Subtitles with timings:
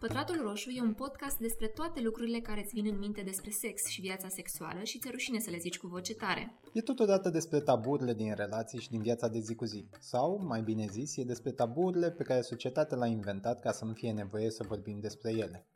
[0.00, 3.86] Pătratul Roșu e un podcast despre toate lucrurile care îți vin în minte despre sex
[3.86, 6.60] și viața sexuală și ți-e rușine să le zici cu voce tare.
[6.72, 9.88] E totodată despre taburile din relații și din viața de zi cu zi.
[9.98, 13.92] Sau, mai bine zis, e despre taburile pe care societatea le-a inventat ca să nu
[13.92, 15.66] fie nevoie să vorbim despre ele.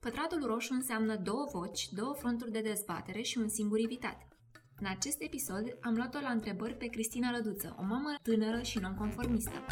[0.00, 4.28] Pătratul Roșu înseamnă două voci, două fronturi de dezbatere și un singur invitat.
[4.80, 9.66] În acest episod am luat-o la întrebări pe Cristina Lăduță, o mamă tânără și nonconformistă.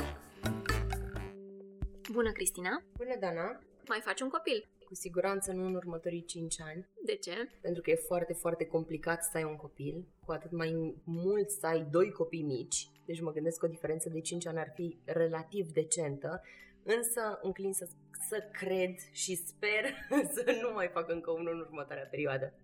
[2.13, 2.83] Bună, Cristina!
[2.97, 3.70] Bună, Dana!
[3.93, 4.69] Mai faci un copil?
[4.85, 6.89] Cu siguranță nu în următorii 5 ani.
[7.05, 7.33] De ce?
[7.61, 11.67] Pentru că e foarte, foarte complicat să ai un copil, cu atât mai mult să
[11.67, 12.91] ai doi copii mici.
[13.05, 16.43] Deci mă gândesc că o diferență de 5 ani ar fi relativ decentă,
[16.83, 17.89] însă înclin să,
[18.29, 19.85] să cred și sper
[20.35, 22.55] să nu mai fac încă unul în următoarea perioadă.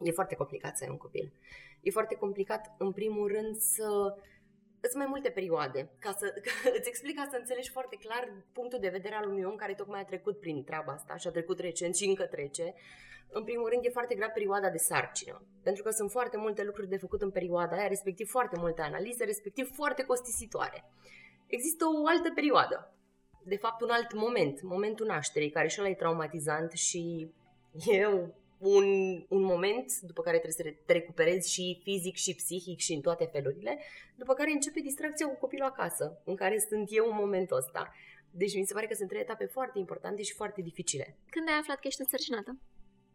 [0.00, 1.32] E foarte complicat să ai un copil.
[1.80, 4.16] E foarte complicat, în primul rând, să
[4.88, 5.90] sunt mai multe perioade.
[5.98, 9.44] Ca să ca, îți explic ca să înțelegi foarte clar punctul de vedere al unui
[9.44, 12.74] om care tocmai a trecut prin treaba asta și a trecut recent și încă trece.
[13.28, 16.88] În primul rând, e foarte grea perioada de sarcină, pentru că sunt foarte multe lucruri
[16.88, 20.84] de făcut în perioada aia, respectiv foarte multe analize, respectiv foarte costisitoare.
[21.46, 22.94] Există o altă perioadă,
[23.44, 27.30] de fapt un alt moment, momentul nașterii, care și ăla e traumatizant și
[28.04, 28.34] eu
[28.64, 28.84] un,
[29.28, 33.28] un moment după care trebuie să te recuperezi și fizic și psihic și în toate
[33.32, 33.78] felurile,
[34.16, 37.92] după care începe distracția cu copilul acasă, în care sunt eu în momentul ăsta.
[38.30, 41.16] Deci mi se pare că sunt trei etape foarte importante și foarte dificile.
[41.30, 42.58] Când ai aflat că ești însărcinată?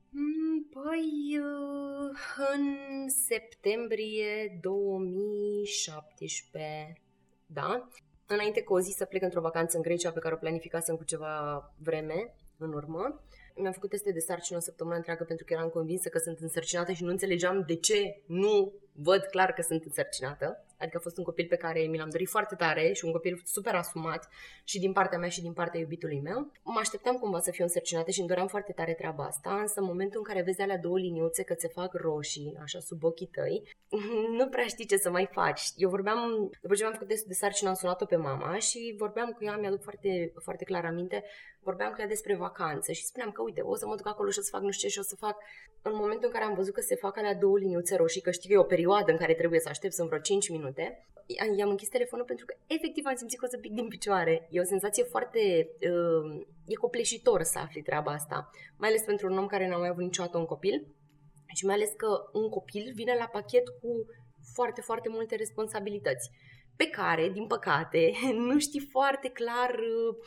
[0.09, 2.09] Mm, păi, uh,
[2.53, 2.63] în
[3.09, 7.01] septembrie 2017,
[7.45, 7.87] da?
[8.25, 11.03] Înainte cu o zi să plec într-o vacanță în Grecia pe care o planificasem cu
[11.03, 13.23] ceva vreme în urmă
[13.59, 16.91] mi-am făcut teste de sarcină o săptămână întreagă pentru că eram convinsă că sunt însărcinată
[16.91, 20.63] și nu înțelegeam de ce nu văd clar că sunt însărcinată.
[20.79, 23.41] Adică a fost un copil pe care mi l-am dorit foarte tare și un copil
[23.45, 24.29] super asumat
[24.63, 26.51] și din partea mea și din partea iubitului meu.
[26.63, 29.85] Mă așteptam cumva să fiu însărcinată și îmi doream foarte tare treaba asta, însă în
[29.85, 33.63] momentul în care vezi alea două liniuțe că se fac roșii, așa sub ochii tăi,
[34.37, 35.61] nu prea știi ce să mai faci.
[35.75, 39.29] Eu vorbeam, după ce mi-am făcut testul de sarcină, am sunat-o pe mama și vorbeam
[39.29, 41.23] cu ea, mi-aduc foarte, foarte clar aminte,
[41.61, 44.39] vorbeam cu ea despre vacanță și spuneam că uite, o să mă duc acolo și
[44.39, 45.35] o să fac nu știu ce și o să fac.
[45.81, 48.49] În momentul în care am văzut că se fac alea două liniuțe roșii, că știi
[48.49, 51.05] că e o perioadă în care trebuie să aștept, sunt vreo 5 minute,
[51.57, 54.47] i-am închis telefonul pentru că efectiv am simțit că o să pic din picioare.
[54.51, 55.69] E o senzație foarte...
[55.91, 59.87] Uh, e copleșitor să afli treaba asta, mai ales pentru un om care n-a mai
[59.87, 60.87] avut niciodată un copil
[61.55, 64.05] și mai ales că un copil vine la pachet cu
[64.53, 66.29] foarte, foarte multe responsabilități
[66.75, 68.11] pe care, din păcate,
[68.47, 70.17] nu știi foarte clar uh,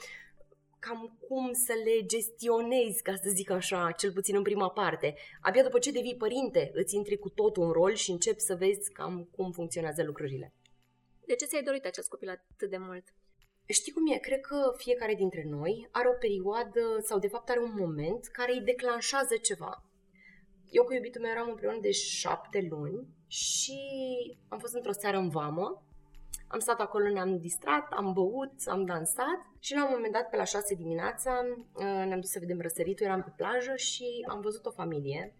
[0.87, 5.15] cam cum să le gestionezi, ca să zic așa, cel puțin în prima parte.
[5.41, 8.93] Abia după ce devii părinte, îți intri cu totul în rol și începi să vezi
[8.93, 10.55] cam cum funcționează lucrurile.
[11.27, 13.05] De ce ți-ai dorit acest copil atât de mult?
[13.69, 14.19] Știi cum e?
[14.19, 18.53] Cred că fiecare dintre noi are o perioadă sau de fapt are un moment care
[18.53, 19.85] îi declanșează ceva.
[20.71, 23.79] Eu cu iubitul meu eram împreună de șapte luni și
[24.49, 25.87] am fost într-o seară în vamă
[26.53, 30.37] am stat acolo, ne-am distrat, am băut, am dansat și la un moment dat, pe
[30.37, 34.67] la 6 dimineața, uh, ne-am dus să vedem răsăritul, eram pe plajă și am văzut
[34.67, 35.35] o familie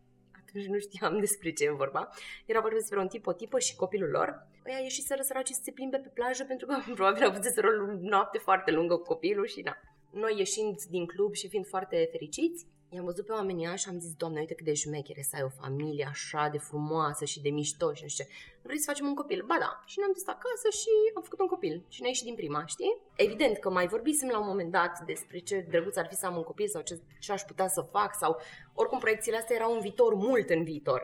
[0.53, 2.09] atunci nu știam despre ce e vorba.
[2.47, 4.47] Era vorba despre un tip, o tipă și copilul lor.
[4.67, 7.99] Ăia ieși să săraci să se plimbe pe plajă pentru că probabil au avut o
[8.01, 9.77] noapte foarte lungă cu copilul și na.
[10.11, 13.99] Noi ieșind din club și fiind foarte fericiți, I-am văzut pe oamenii ăia și am
[13.99, 17.51] zis, Doamne, uite cât de șmechere să ai o familie așa de frumoasă și de
[17.51, 18.31] mișto și nu știu ce.
[18.63, 19.45] Vrei să facem un copil?
[19.47, 19.83] Ba da.
[19.87, 21.85] Și ne-am dus acasă și am făcut un copil.
[21.89, 22.97] Și ne-a ieșit din prima, știi?
[23.17, 26.37] Evident că mai vorbisem la un moment dat despre ce drăguț ar fi să am
[26.37, 28.37] un copil sau ce, ce aș putea să fac sau
[28.75, 31.01] oricum proiecțiile astea erau un viitor mult în viitor.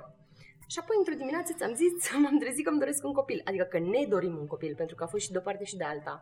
[0.67, 3.41] Și apoi, într-o dimineață, ți-am zis, m-am trezit că îmi doresc un copil.
[3.45, 5.77] Adică că ne dorim un copil, pentru că a fost și de o parte și
[5.77, 6.21] de alta.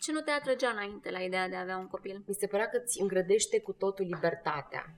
[0.00, 2.22] Ce nu te atrăgea înainte la ideea de a avea un copil?
[2.26, 4.94] Mi se părea că ți îngrădește cu totul libertatea.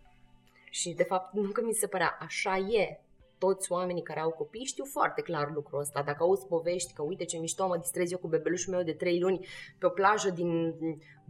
[0.71, 3.01] Și de fapt nu că mi se părea, așa e.
[3.39, 6.03] Toți oamenii care au copii știu foarte clar lucrul ăsta.
[6.03, 9.21] Dacă auzi povești că uite ce mișto mă distrez eu cu bebelușul meu de 3
[9.21, 9.47] luni
[9.79, 10.75] pe o plajă din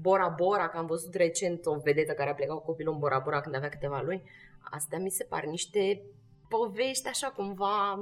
[0.00, 3.18] Bora Bora, că am văzut recent o vedetă care a plecat cu copilul în Bora
[3.18, 4.30] Bora când avea câteva luni,
[4.70, 6.02] astea mi se par niște
[6.54, 7.98] povești așa cumva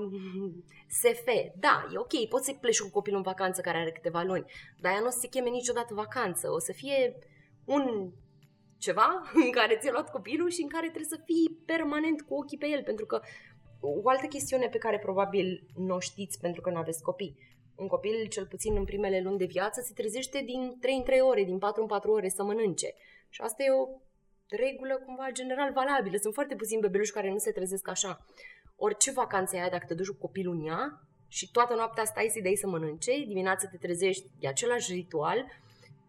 [0.89, 1.29] SF.
[1.65, 4.45] Da, e ok, poți să pleci cu copilul în vacanță care are câteva luni,
[4.81, 6.51] dar ea nu o să se cheme niciodată vacanță.
[6.51, 7.19] O să fie
[7.65, 8.13] un
[8.79, 9.09] ceva
[9.45, 12.69] în care ți-ai luat copilul și în care trebuie să fii permanent cu ochii pe
[12.69, 13.21] el, pentru că
[13.81, 17.37] o altă chestiune pe care probabil nu o știți pentru că nu aveți copii.
[17.77, 21.21] Un copil, cel puțin în primele luni de viață, se trezește din 3 în 3
[21.21, 22.95] ore, din 4 în 4 ore să mănânce.
[23.29, 23.89] Și asta e o
[24.51, 26.17] regulă cumva general valabilă.
[26.17, 28.27] Sunt foarte puțini bebeluși care nu se trezesc așa.
[28.77, 32.43] Orice vacanță ai dacă te duci cu copilul în ea și toată noaptea stai să-i
[32.43, 35.47] dai să mănânce, dimineața te trezești, e același ritual,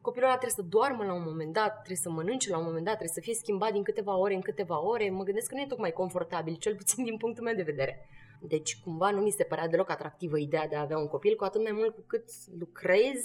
[0.01, 2.85] copilul ăla trebuie să doarmă la un moment dat, trebuie să mănânce la un moment
[2.85, 5.09] dat, trebuie să fie schimbat din câteva ore în câteva ore.
[5.09, 8.07] Mă gândesc că nu e tocmai confortabil, cel puțin din punctul meu de vedere.
[8.41, 11.43] Deci cumva nu mi se părea deloc atractivă ideea de a avea un copil, cu
[11.43, 12.25] atât mai mult cu cât
[12.59, 13.19] lucrez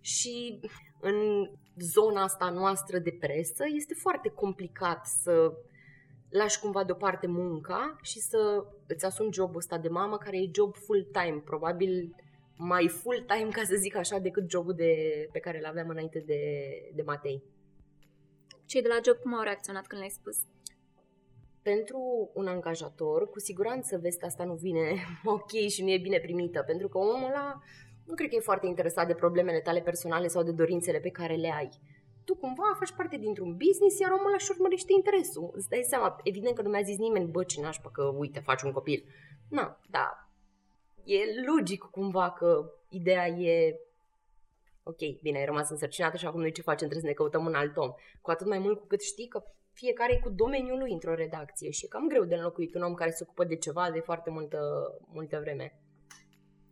[0.00, 0.60] și
[1.00, 1.50] în
[1.80, 5.52] zona asta noastră de presă este foarte complicat să
[6.30, 10.76] lași cumva deoparte munca și să îți asumi jobul ăsta de mamă, care e job
[10.76, 12.14] full-time, probabil
[12.56, 14.94] mai full-time, ca să zic așa, decât jobul de,
[15.32, 16.40] pe care îl aveam înainte de,
[16.94, 17.42] de Matei.
[18.66, 20.36] Cei de la job cum au reacționat când le-ai spus?
[21.62, 24.94] Pentru un angajator, cu siguranță vestea asta nu vine
[25.24, 27.62] ok și nu e bine primită, pentru că omul ăla
[28.10, 31.34] nu cred că e foarte interesat de problemele tale personale sau de dorințele pe care
[31.34, 31.68] le ai.
[32.24, 35.50] Tu cumva faci parte dintr-un business, iar omul ăla și urmărește interesul.
[35.52, 38.62] Îți dai seama, evident că nu mi-a zis nimeni, bă, ce nașpa, că uite, faci
[38.62, 39.04] un copil.
[39.48, 40.28] Nu, da,
[41.04, 43.80] e logic cumva că ideea e
[44.82, 46.88] ok, bine, ai rămas însărcinată și acum noi ce facem?
[46.88, 47.92] Trebuie să ne căutăm un alt om.
[48.20, 49.42] Cu atât mai mult cu cât știi că
[49.72, 52.94] fiecare e cu domeniul lui într-o redacție și e cam greu de înlocuit un om
[52.94, 54.58] care se ocupă de ceva de foarte multă,
[55.12, 55.80] multă vreme.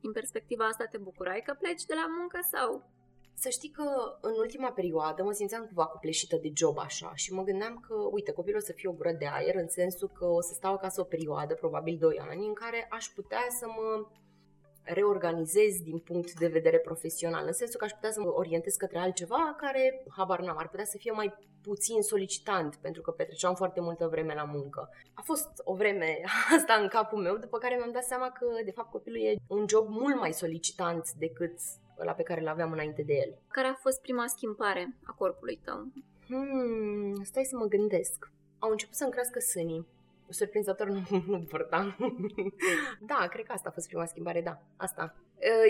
[0.01, 2.91] Din perspectiva asta te bucurai că pleci de la muncă sau?
[3.35, 7.43] Să știi că în ultima perioadă mă simțeam cumva copleșită de job așa și mă
[7.43, 10.41] gândeam că, uite, copilul o să fie o gură de aer în sensul că o
[10.41, 14.07] să stau acasă o perioadă, probabil 2 ani, în care aș putea să mă
[14.95, 18.99] reorganizez din punct de vedere profesional, în sensul că aș putea să mă orientez către
[18.99, 23.81] altceva care, habar n-am, ar putea să fie mai puțin solicitant, pentru că petreceam foarte
[23.81, 24.91] multă vreme la muncă.
[25.15, 26.19] A fost o vreme
[26.59, 29.65] asta în capul meu, după care mi-am dat seama că, de fapt, copilul e un
[29.69, 31.55] job mult mai solicitant decât
[32.01, 33.39] ăla pe care îl aveam înainte de el.
[33.49, 35.93] Care a fost prima schimbare a corpului tău?
[36.27, 38.31] Hmm, stai să mă gândesc.
[38.59, 39.87] Au început să-mi crească sânii.
[40.29, 41.97] Surprinzător nu, nu purtam.
[43.01, 45.15] da, cred că asta a fost prima schimbare, da, asta.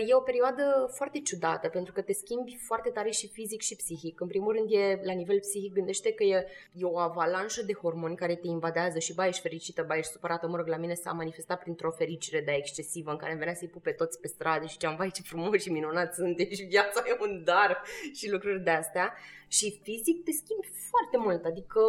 [0.08, 4.20] E o perioadă foarte ciudată pentru că te schimbi foarte tare și fizic și psihic.
[4.20, 8.16] În primul rând e la nivel psihic, gândește că e, e o avalanșă de hormoni
[8.16, 10.48] care te invadează și ba ești fericită, ba ești supărată.
[10.48, 13.68] Mă rog, la mine s-a manifestat printr-o fericire de excesivă în care îmi venea să-i
[13.68, 17.16] pupe toți pe stradă și ziceam, vai ce frumos și minunat sunteți și viața e
[17.20, 17.82] un dar
[18.14, 19.14] și lucruri de astea.
[19.48, 21.80] Și fizic te schimbi foarte mult, adică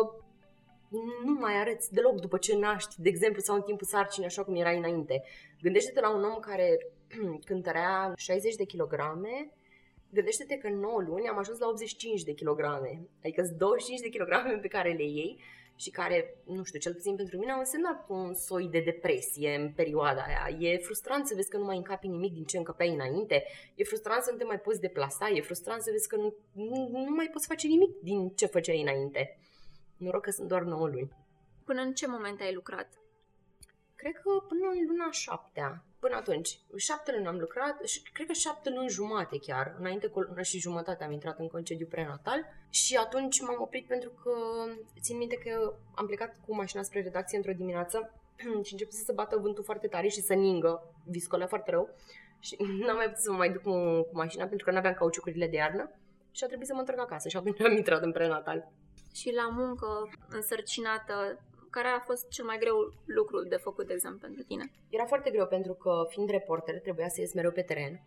[1.23, 4.55] nu mai arăți deloc după ce naști, de exemplu, sau în timpul sarcinii, așa cum
[4.55, 5.23] era înainte.
[5.61, 6.87] Gândește-te la un om care
[7.45, 9.51] cântărea 60 de kilograme,
[10.09, 13.01] gândește-te că în 9 luni am ajuns la 85 de kilograme.
[13.23, 15.39] Adică sunt 25 de kilograme pe care le iei
[15.75, 19.71] și care, nu știu, cel puțin pentru mine au însemnat un soi de depresie în
[19.71, 20.57] perioada aia.
[20.59, 23.43] E frustrant să vezi că nu mai încapi nimic din ce încăpeai înainte,
[23.75, 26.89] e frustrant să nu te mai poți deplasa, e frustrant să vezi că nu, nu,
[26.91, 29.37] nu mai poți face nimic din ce făceai înainte.
[29.99, 31.11] Noroc că sunt doar 9 luni.
[31.65, 32.89] Până în ce moment ai lucrat?
[33.95, 35.83] Cred că până în luna șaptea.
[35.99, 36.59] Până atunci.
[36.75, 39.75] Șapte luni am lucrat și cred că șapte luni jumate chiar.
[39.79, 43.87] Înainte cu o lună și jumătate am intrat în concediu prenatal și atunci m-am oprit
[43.87, 44.31] pentru că
[45.01, 48.13] țin minte că am plecat cu mașina spre redacție într-o dimineață
[48.65, 51.89] și început să bată vântul foarte tare și să ningă, viscolea foarte rău
[52.39, 52.55] și
[52.85, 55.47] n-am mai putut să mă mai duc cu, cu mașina pentru că nu aveam cauciucurile
[55.47, 55.91] de iarnă
[56.31, 58.71] și a trebuit să mă întorc acasă și atunci am intrat în prenatal
[59.13, 61.39] și la muncă însărcinată,
[61.69, 64.71] care a fost cel mai greu lucru de făcut, de exemplu, pentru tine?
[64.89, 68.01] Era foarte greu pentru că, fiind reporter, trebuia să ies mereu pe teren.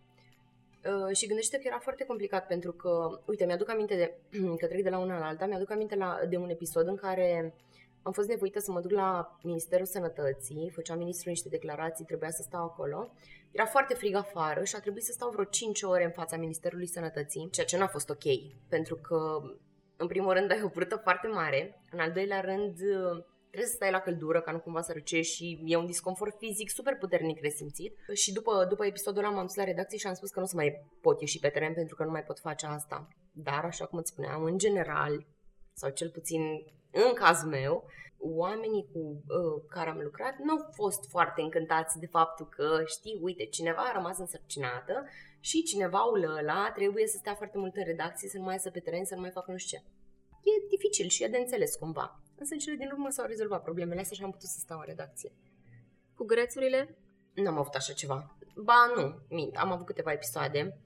[0.85, 4.83] Uh, și gândește că era foarte complicat pentru că, uite, mi-aduc aminte de, că trec
[4.83, 7.53] de la una la alta, mi-aduc aminte la, de un episod în care
[8.03, 12.41] am fost nevoită să mă duc la Ministerul Sănătății, făcea ministrul niște declarații, trebuia să
[12.41, 13.11] stau acolo.
[13.51, 16.87] Era foarte frig afară și a trebuit să stau vreo 5 ore în fața Ministerului
[16.87, 18.23] Sănătății, ceea ce n-a fost ok,
[18.67, 19.41] pentru că
[19.97, 22.75] în primul rând ai o burtă foarte mare, în al doilea rând
[23.53, 26.69] trebuie să stai la căldură ca nu cumva să răcești și e un disconfort fizic
[26.69, 27.97] super puternic resimțit.
[28.13, 30.47] Și după, după episodul ăla m-am dus la redacție și am spus că nu o
[30.47, 33.07] să mai pot ieși pe teren pentru că nu mai pot face asta.
[33.31, 35.25] Dar, așa cum îți spuneam, în general,
[35.73, 36.41] sau cel puțin
[36.91, 37.85] în caz meu,
[38.19, 43.19] oamenii cu uh, care am lucrat nu au fost foarte încântați de faptul că, știi,
[43.21, 45.05] uite, cineva a rămas însărcinată
[45.49, 45.99] și cineva
[46.39, 49.15] ăla trebuie să stea foarte mult în redacție, să nu mai iasă pe teren, să
[49.15, 49.83] nu mai facă nu știu ce.
[50.49, 52.19] E dificil și e de înțeles cumva.
[52.35, 54.85] Însă în cele din urmă s-au rezolvat problemele astea și am putut să stau în
[54.87, 55.31] redacție.
[56.15, 56.97] Cu grețurile?
[57.33, 58.37] Nu am avut așa ceva.
[58.55, 59.55] Ba, nu, mint.
[59.55, 60.77] Am avut câteva episoade.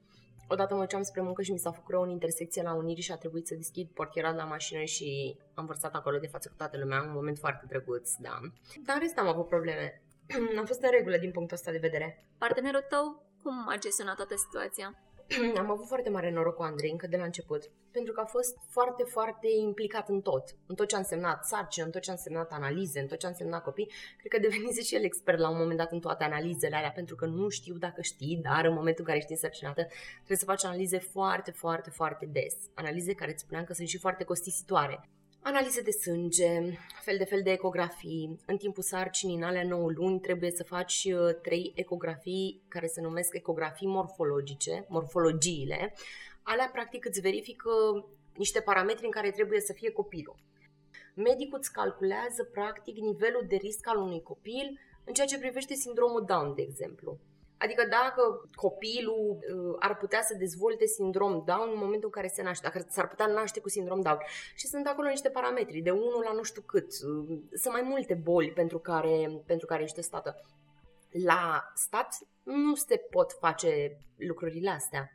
[0.48, 3.12] Odată mă duceam spre muncă și mi s-a făcut rău în intersecție la Uniri și
[3.12, 6.78] a trebuit să deschid portiera la mașină și am vărsat acolo de față cu toată
[6.78, 8.40] lumea, un moment foarte drăguț, da.
[8.86, 10.02] Dar în rest am avut probleme.
[10.58, 12.28] am fost în regulă din punctul ăsta de vedere.
[12.38, 14.94] Partenerul tău cum a gestionat toată situația?
[15.62, 18.56] am avut foarte mare noroc cu Andrei încă de la început, pentru că a fost
[18.70, 20.44] foarte, foarte implicat în tot.
[20.66, 23.26] În tot ce a însemnat sarcină, în tot ce a însemnat analize, în tot ce
[23.26, 23.92] a însemnat copii.
[24.16, 27.14] Cred că devenise și el expert la un moment dat în toate analizele alea, pentru
[27.14, 29.82] că nu știu dacă știi, dar în momentul în care ești însărcinată,
[30.14, 32.54] trebuie să faci analize foarte, foarte, foarte des.
[32.74, 35.08] Analize care îți spuneam că sunt și foarte costisitoare
[35.42, 38.40] analize de sânge, fel de fel de ecografii.
[38.46, 43.00] În timpul sarcinii, în alea 9 luni, trebuie să faci uh, trei ecografii care se
[43.00, 45.94] numesc ecografii morfologice, morfologiile.
[46.42, 47.70] Alea, practic, îți verifică
[48.36, 50.36] niște parametri în care trebuie să fie copilul.
[51.14, 56.24] Medicul îți calculează, practic, nivelul de risc al unui copil în ceea ce privește sindromul
[56.24, 57.18] Down, de exemplu.
[57.58, 62.42] Adică dacă copilul uh, ar putea să dezvolte sindrom Down în momentul în care se
[62.42, 64.18] naște, dacă s-ar putea naște cu sindrom Down.
[64.54, 66.86] Și sunt acolo niște parametri, de 1 la nu știu cât.
[66.92, 70.42] Uh, sunt mai multe boli pentru care, pentru care ești testată.
[71.24, 75.12] La stat nu se pot face lucrurile astea.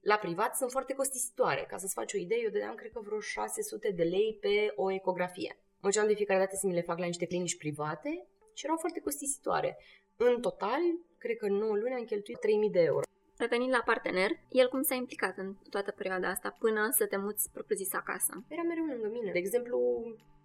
[0.00, 1.64] La privat sunt foarte costisitoare.
[1.68, 4.92] Ca să-ți faci o idee, eu dădeam cred că vreo 600 de lei pe o
[4.92, 5.58] ecografie.
[5.80, 9.00] Mă de fiecare dată să mi le fac la niște clinici private și erau foarte
[9.00, 9.78] costisitoare.
[10.16, 10.80] În total,
[11.18, 13.02] cred că în 9 luni am cheltuit 3000 de euro.
[13.36, 17.50] Revenind la partener, el cum s-a implicat în toată perioada asta până să te muți
[17.52, 18.44] propriu-zis acasă?
[18.48, 19.32] Era mereu lângă mine.
[19.32, 19.78] De exemplu,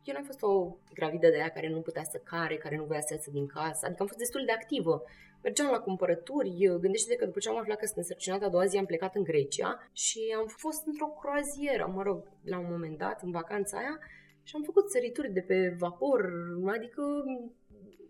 [0.03, 3.01] eu n-am fost o gravidă de aia care nu putea să care, care nu voia
[3.01, 3.85] să iasă din casă.
[3.85, 5.03] Adică am fost destul de activă.
[5.43, 8.77] Mergeam la cumpărături, gândește-te că după ce am aflat că sunt însărcinată, a doua zi
[8.77, 13.21] am plecat în Grecia și am fost într-o croazieră, mă rog, la un moment dat,
[13.21, 13.99] în vacanța aia,
[14.43, 16.33] și am făcut sărituri de pe vapor,
[16.67, 17.03] adică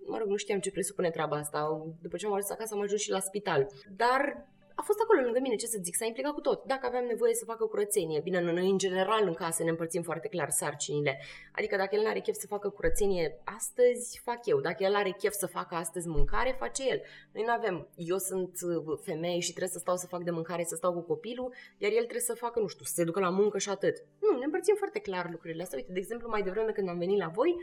[0.05, 1.85] mă rog, nu știam ce presupune treaba asta.
[2.01, 3.67] După ce am ajuns acasă, am ajuns și la spital.
[3.95, 4.47] Dar
[4.79, 6.63] a fost acolo lângă mine, ce să zic, s-a implicat cu tot.
[6.65, 10.27] Dacă aveam nevoie să facă curățenie, bine, noi în general în casă ne împărțim foarte
[10.27, 11.21] clar sarcinile.
[11.51, 14.59] Adică dacă el nu are chef să facă curățenie astăzi, fac eu.
[14.59, 17.01] Dacă el are chef să facă astăzi mâncare, face el.
[17.33, 20.63] Noi nu avem, eu sunt uh, femeie și trebuie să stau să fac de mâncare,
[20.63, 23.29] să stau cu copilul, iar el trebuie să facă, nu știu, să se ducă la
[23.29, 23.95] muncă și atât.
[24.19, 25.77] Nu, ne împărțim foarte clar lucrurile astea.
[25.77, 27.55] Uite, de exemplu, mai devreme când am venit la voi,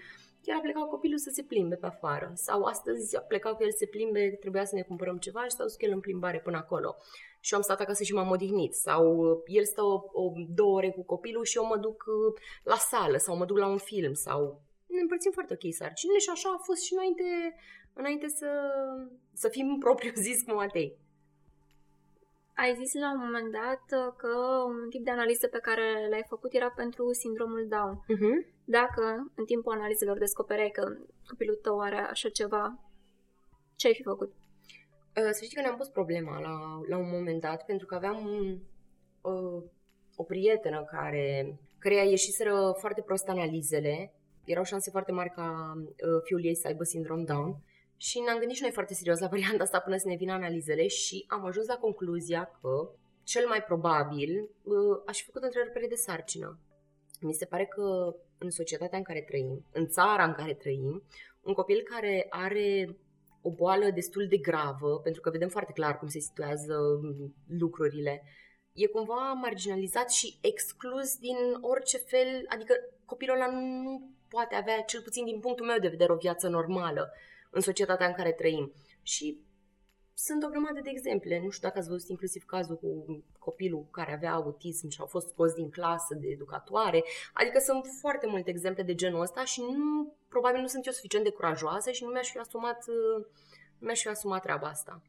[0.46, 2.30] chiar a plecat copilul să se plimbe pe afară.
[2.34, 5.50] Sau astăzi a plecat cu el să se plimbe, trebuia să ne cumpărăm ceva și
[5.50, 6.96] s-a dus cu el în plimbare până acolo.
[7.40, 8.74] Și eu am stat acasă și m-am odihnit.
[8.74, 12.40] Sau uh, el stă o, o, două ore cu copilul și eu mă duc uh,
[12.62, 14.12] la sală sau mă duc la un film.
[14.12, 17.24] Sau ne împărțim foarte ok sarcinile și așa a fost și înainte,
[17.92, 18.50] înainte să,
[19.32, 20.98] să fim propriu zis cu Matei.
[22.54, 24.32] Ai zis la un moment dat uh, că
[24.66, 27.94] un tip de analiză pe care l-ai făcut era pentru sindromul Down.
[28.14, 28.55] Uh-huh.
[28.68, 30.96] Dacă în timpul analizelor descopereai că
[31.28, 32.78] copilul tău are așa ceva,
[33.76, 34.32] ce ai fi făcut?
[35.16, 38.26] Uh, să știi că ne-am pus problema la, la un moment dat, pentru că aveam
[38.26, 38.58] un,
[39.20, 39.62] uh,
[40.16, 46.20] o prietenă care, care a ieșiseră foarte prost analizele, erau șanse foarte mari ca uh,
[46.22, 47.56] fiul ei să aibă sindrom Down
[47.96, 50.86] și ne-am gândit și noi foarte serios la varianta asta până să ne vină analizele
[50.86, 52.90] și am ajuns la concluzia că
[53.22, 56.58] cel mai probabil uh, aș fi făcut o întrerupere de sarcină.
[57.20, 61.02] Mi se pare că în societatea în care trăim, în țara în care trăim,
[61.42, 62.96] un copil care are
[63.42, 67.00] o boală destul de gravă, pentru că vedem foarte clar cum se situează
[67.48, 68.22] lucrurile,
[68.72, 72.74] e cumva marginalizat și exclus din orice fel, adică
[73.04, 77.12] copilul ăla nu poate avea, cel puțin din punctul meu de vedere, o viață normală
[77.50, 78.72] în societatea în care trăim.
[79.02, 79.40] Și
[80.14, 81.40] sunt o grămadă de exemple.
[81.40, 85.28] Nu știu dacă ați văzut inclusiv cazul cu copilul care avea autism și a fost
[85.28, 87.04] scos din clasă de educatoare.
[87.32, 91.24] Adică sunt foarte multe exemple de genul ăsta și nu, probabil nu sunt eu suficient
[91.24, 92.84] de curajoasă și nu mi-aș fi asumat,
[93.78, 95.02] nu mi-aș fi asumat treaba asta.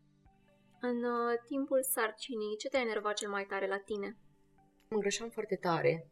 [0.80, 4.18] În uh, timpul sarcinii, ce te-a enervat cel mai tare la tine?
[4.90, 6.12] Mă îngrășam foarte tare.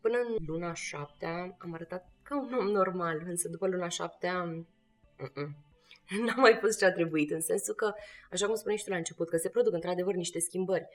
[0.00, 4.34] Până în luna șaptea am arătat ca un om normal, însă după luna șaptea
[6.26, 7.92] N-a mai fost ce a trebuit, în sensul că,
[8.30, 10.86] așa cum spuneai și tu la început, că se produc într-adevăr niște schimbări.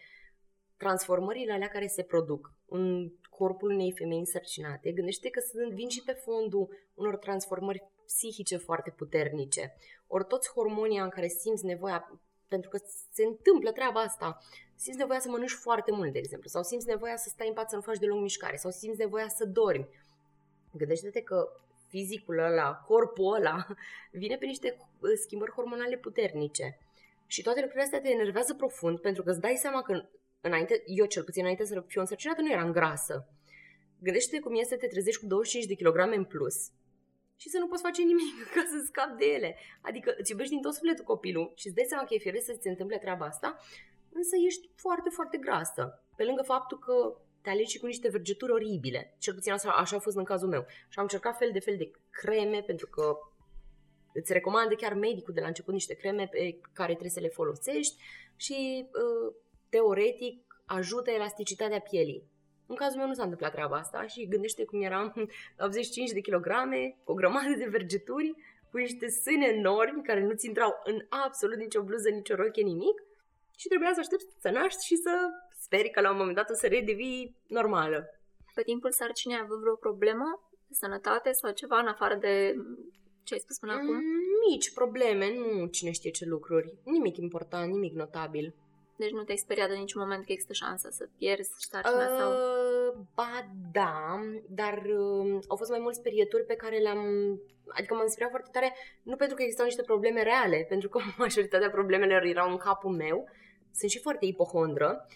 [0.81, 6.03] Transformările alea care se produc în corpul unei femei însărcinate, gândește că sunt, vin și
[6.03, 9.75] pe fondul unor transformări psihice foarte puternice.
[10.07, 12.77] Ori toți hormonii în care simți nevoia, pentru că
[13.11, 14.38] se întâmplă treaba asta,
[14.75, 17.69] simți nevoia să mănânci foarte mult, de exemplu, sau simți nevoia să stai în pat
[17.69, 19.88] să nu faci deloc mișcare, sau simți nevoia să dormi.
[20.71, 21.50] Gândește-te că
[21.88, 23.67] fizicul ăla, corpul ăla,
[24.21, 26.77] vine pe niște uh, schimbări hormonale puternice.
[27.27, 30.05] Și toate lucrurile astea te enervează profund pentru că îți dai seama că
[30.41, 33.27] înainte, eu cel puțin înainte să fiu însărcinată, nu eram grasă.
[34.00, 36.71] Gândește cum este să te trezești cu 25 de kilograme în plus
[37.41, 39.57] și să nu poți face nimic ca să scapi de ele.
[39.81, 42.53] Adică îți iubești din tot sufletul copilul și îți dai seama că e firesc să
[42.53, 43.57] ți se întâmple treaba asta,
[44.12, 46.03] însă ești foarte, foarte grasă.
[46.15, 46.95] Pe lângă faptul că
[47.41, 49.15] te alegi și cu niște vergeturi oribile.
[49.19, 50.65] Cel puțin așa, așa a fost în cazul meu.
[50.67, 53.17] Și am încercat fel de fel de creme, pentru că
[54.13, 57.95] îți recomandă chiar medicul de la început niște creme pe care trebuie să le folosești
[58.36, 59.36] și uh,
[59.71, 60.35] teoretic
[60.65, 62.23] ajută elasticitatea pielii.
[62.67, 65.13] În cazul meu nu s-a întâmplat treaba asta și gândește cum eram
[65.65, 68.33] 85 de kilograme, cu o grămadă de vergeturi,
[68.71, 72.97] cu niște sâne enormi care nu-ți intrau în absolut nicio bluză, nicio roche, nimic
[73.57, 76.53] și trebuia să aștepți să naști și să speri că la un moment dat o
[76.53, 78.05] să redevii normală.
[78.53, 80.27] Pe timpul sarcinii ai avut vreo problemă
[80.67, 82.55] de sănătate sau ceva în afară de
[83.23, 83.93] ce ai spus până acum?
[83.93, 84.01] Mm,
[84.49, 86.73] mici probleme, nu cine știe ce lucruri.
[86.83, 88.55] Nimic important, nimic notabil.
[89.01, 92.31] Deci nu te-ai speriat în niciun moment că există șansa să pierzi sarcina uh, sau...
[93.15, 93.36] Ba
[93.72, 97.01] da, dar uh, au fost mai mulți sperieturi pe care le-am...
[97.67, 101.70] Adică m-am speriat foarte tare, nu pentru că existau niște probleme reale, pentru că majoritatea
[101.70, 103.29] problemelor erau în capul meu.
[103.72, 105.08] Sunt și foarte ipohondră.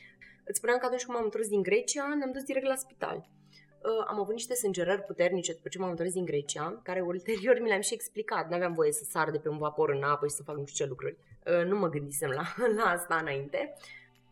[0.45, 3.17] Îți spuneam că atunci când m-am întors din Grecia, ne-am dus direct la spital.
[3.17, 7.67] Uh, am avut niște sângerări puternice după ce m-am întors din Grecia, care ulterior mi
[7.67, 8.49] le-am și explicat.
[8.49, 10.65] Nu aveam voie să sar de pe un vapor în apă și să fac nu
[10.65, 11.17] știu ce lucruri.
[11.45, 12.43] Uh, nu mă gândisem la,
[12.77, 13.73] la asta înainte.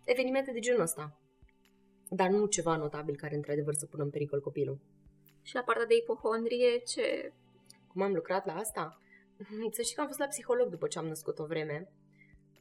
[0.04, 1.20] Evenimente de genul ăsta.
[2.10, 4.80] Dar nu ceva notabil care într-adevăr să pună în pericol copilul.
[5.42, 7.34] Și la partea de ipohondrie, ce...
[7.88, 9.00] Cum am lucrat la asta?
[9.76, 11.92] Să știi că am fost la psiholog după ce am născut o vreme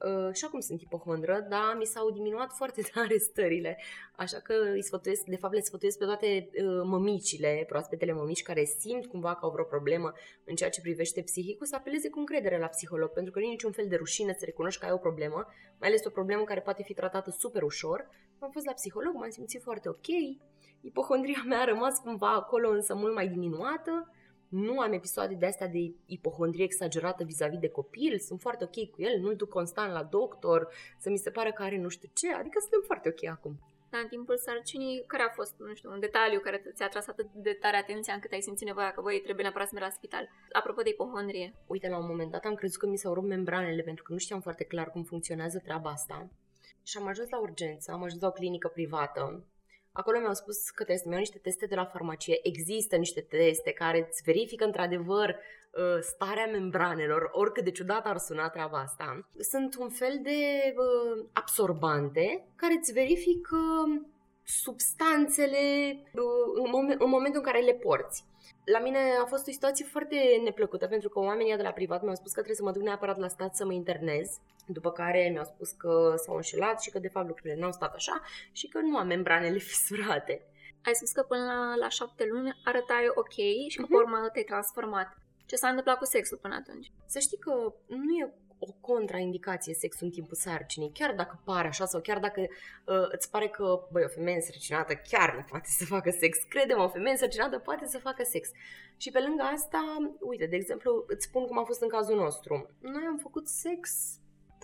[0.05, 3.79] Uh, și acum sunt ipohondră, dar mi s-au diminuat foarte tare stările.
[4.17, 8.65] Așa că îi sfătuiesc, de fapt le sfătuiesc pe toate uh, mămicile, proaspetele mămici care
[8.65, 10.13] simt cumva că au vreo problemă
[10.45, 13.49] în ceea ce privește psihicul, să apeleze cu încredere la psiholog, pentru că nu e
[13.49, 15.47] niciun fel de rușine să recunoști că ai o problemă,
[15.79, 18.09] mai ales o problemă care poate fi tratată super ușor.
[18.39, 20.07] Am fost la psiholog, m-am simțit foarte ok,
[20.81, 24.13] ipohondria mea a rămas cumva acolo, însă mult mai diminuată
[24.53, 29.03] nu am episoade de astea de ipohondrie exagerată vis-a-vis de copil, sunt foarte ok cu
[29.03, 30.69] el, nu-l duc constant la doctor,
[30.99, 33.61] să mi se pare că are nu știu ce, adică suntem foarte ok acum.
[33.91, 37.27] Dar în timpul sarcinii, care a fost, nu știu, un detaliu care ți-a tras atât
[37.33, 40.29] de tare atenția încât ai simțit nevoia că, voi trebuie neapărat să mergi la spital?
[40.53, 41.55] Apropo de ipohondrie.
[41.67, 44.19] Uite, la un moment dat am crezut că mi s-au rupt membranele pentru că nu
[44.19, 46.29] știam foarte clar cum funcționează treaba asta.
[46.83, 49.45] Și am ajuns la urgență, am ajuns la o clinică privată
[49.93, 52.39] Acolo mi-au spus că trebuie să-mi iau niște teste de la farmacie.
[52.43, 58.49] Există niște teste care îți verifică într-adevăr uh, starea membranelor, oricât de ciudat ar suna
[58.49, 59.29] treaba asta.
[59.39, 60.39] Sunt un fel de
[60.77, 63.59] uh, absorbante care îți verifică
[64.43, 65.59] substanțele
[66.13, 68.25] uh, în, moment, în momentul în care le porți.
[68.65, 72.15] La mine a fost o situație foarte neplăcută pentru că oamenii de la privat mi-au
[72.15, 75.45] spus că trebuie să mă duc neapărat la stat să mă internez după care mi-au
[75.45, 78.21] spus că s-au înșelat și că de fapt lucrurile n-au stat așa
[78.53, 80.47] și că nu am membranele fisurate.
[80.85, 83.35] Ai spus că până la, la șapte luni arătai ok
[83.69, 83.89] și că uh-huh.
[83.89, 85.17] pe urmă te-ai transformat.
[85.47, 86.93] Ce s-a întâmplat cu sexul până atunci?
[87.07, 88.35] Să știi că nu e
[88.69, 93.31] o contraindicație sexul în timpul sarcinii, chiar dacă pare așa sau chiar dacă uh, îți
[93.31, 96.39] pare că, băi, o femeie însărcinată chiar nu poate să facă sex.
[96.49, 98.51] Credem, o femeie însărcinată poate să facă sex.
[98.97, 99.83] Și pe lângă asta,
[100.21, 102.71] uite, de exemplu, îți spun cum a fost în cazul nostru.
[102.81, 103.81] Noi am făcut sex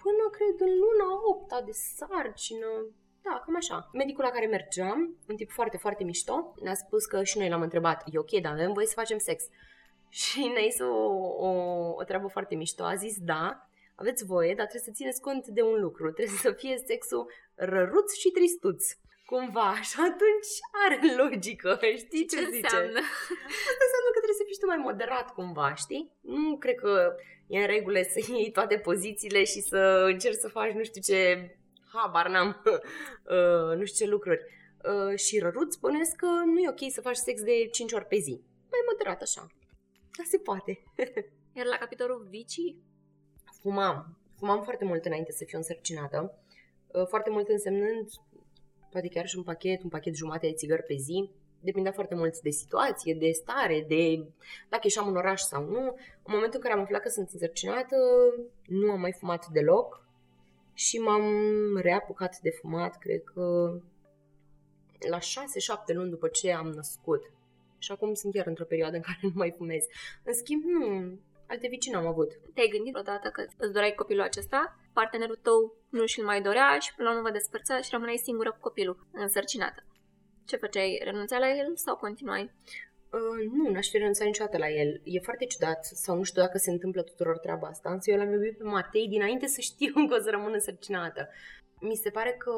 [0.03, 2.71] până, cred, în luna 8 de sarcină.
[3.23, 3.89] Da, cam așa.
[3.93, 7.63] Medicul la care mergeam, un tip foarte, foarte mișto, ne-a spus că și noi l-am
[7.63, 9.45] întrebat, e ok, dar avem voie să facem sex.
[10.09, 10.95] Și ne-a zis o,
[11.47, 11.51] o,
[11.95, 12.85] o treabă foarte mișto.
[12.85, 13.67] A zis, da,
[14.01, 16.13] aveți voie, dar trebuie să țineți cont de un lucru.
[16.13, 18.83] Trebuie să fie sexul răruț și tristuț.
[19.31, 20.51] Cumva, și atunci
[20.85, 21.71] are logică,
[22.03, 22.59] știi ce, ce zice?
[22.63, 23.01] Înseamnă?
[23.71, 26.13] Asta înseamnă că trebuie să fii tu mai moderat cumva, știi?
[26.21, 27.15] Nu cred că
[27.47, 29.81] e în regulă să iei toate pozițiile și să
[30.13, 31.21] încerci să faci nu știu ce,
[31.93, 34.41] habar n-am, uh, nu știu ce lucruri.
[34.91, 38.17] Uh, și răruț spuneți că nu e ok să faci sex de 5 ori pe
[38.17, 38.43] zi.
[38.73, 39.47] Mai moderat așa.
[40.17, 40.83] Dar se poate.
[41.57, 42.88] Iar la capitolul vicii?
[43.61, 44.16] Fumam.
[44.38, 46.38] Fumam foarte mult înainte să fiu însărcinată.
[46.87, 48.09] Uh, foarte mult însemnând
[48.90, 52.40] poate chiar și un pachet, un pachet jumate de țigări pe zi depindea foarte mult
[52.40, 54.27] de situație, de stare, de
[54.68, 55.81] dacă ieșeam în oraș sau nu.
[56.23, 57.97] În momentul în care am aflat că sunt însărcinată,
[58.66, 60.07] nu am mai fumat deloc
[60.75, 61.25] și m-am
[61.77, 63.75] reapucat de fumat, cred că
[65.09, 65.21] la 6-7
[65.87, 67.33] luni după ce am născut.
[67.79, 69.85] Și acum sunt chiar într-o perioadă în care nu mai fumez.
[70.25, 71.18] În schimb, nu,
[71.49, 72.31] alte vicini am avut.
[72.55, 76.95] Te-ai gândit odată că îți doreai copilul acesta, partenerul tău nu și-l mai dorea și
[76.95, 79.83] până la urmă vă despărța și rămâneai singură cu copilul, însărcinată.
[80.47, 81.01] Ce făceai?
[81.05, 82.51] Renunțai la el sau continuai?
[83.13, 85.01] Uh, nu, n-aș fi renunțat niciodată la el.
[85.05, 88.33] E foarte ciudat, sau nu știu dacă se întâmplă tuturor treaba asta, însă eu l-am
[88.33, 91.29] iubit pe Matei dinainte să știu că o să rămân însărcinată.
[91.81, 92.53] Mi se pare că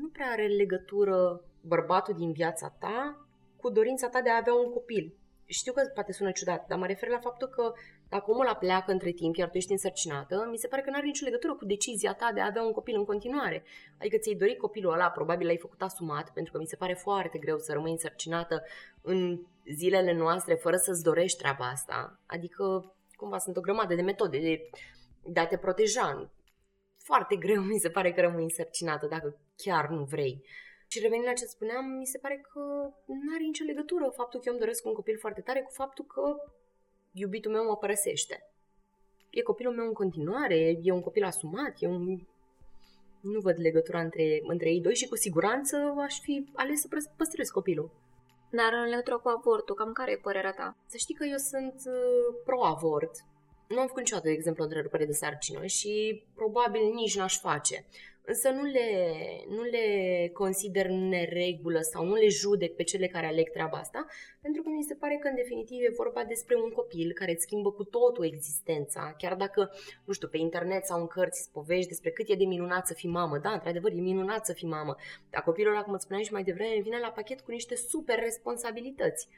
[0.00, 4.70] nu prea are legătură bărbatul din viața ta cu dorința ta de a avea un
[4.72, 5.14] copil
[5.52, 7.72] știu că poate sună ciudat, dar mă refer la faptul că
[8.08, 10.96] dacă omul ăla pleacă între timp, iar tu ești însărcinată, mi se pare că nu
[10.96, 13.64] are nicio legătură cu decizia ta de a avea un copil în continuare.
[13.98, 17.38] Adică ți-ai dorit copilul ăla, probabil l-ai făcut asumat, pentru că mi se pare foarte
[17.38, 18.62] greu să rămâi însărcinată
[19.02, 19.40] în
[19.74, 22.20] zilele noastre fără să-ți dorești treaba asta.
[22.26, 24.70] Adică, cumva, sunt o grămadă de metode de,
[25.24, 26.30] de a te proteja.
[26.96, 30.44] foarte greu mi se pare că rămâi însărcinată dacă chiar nu vrei.
[30.92, 32.60] Și revenind la ce spuneam, mi se pare că
[33.06, 36.04] nu are nicio legătură faptul că eu îmi doresc un copil foarte tare cu faptul
[36.04, 36.22] că
[37.12, 38.36] iubitul meu mă părăsește.
[39.30, 42.20] E copilul meu în continuare, e un copil asumat, e un...
[43.20, 47.48] Nu văd legătura între, între ei doi și cu siguranță aș fi ales să păstrez
[47.48, 47.90] copilul.
[48.50, 50.76] Dar în legătură cu avortul, cam care e părerea ta?
[50.86, 53.10] Să știi că eu sunt uh, pro-avort.
[53.68, 57.86] Nu am făcut niciodată, de exemplu, o întrerupere de sarcină și probabil nici n-aș face
[58.24, 58.88] însă nu le,
[59.48, 59.86] nu le
[60.32, 64.06] consider neregulă sau nu le judec pe cele care aleg treaba asta,
[64.40, 67.42] pentru că mi se pare că în definitiv e vorba despre un copil care îți
[67.42, 69.70] schimbă cu totul existența, chiar dacă,
[70.04, 72.94] nu știu, pe internet sau în cărți îți povești despre cât e de minunat să
[72.94, 74.96] fii mamă, da, într-adevăr, e minunat să fii mamă,
[75.30, 78.18] dar copilul ăla, cum îți spuneam și mai devreme, vine la pachet cu niște super
[78.18, 79.28] responsabilități.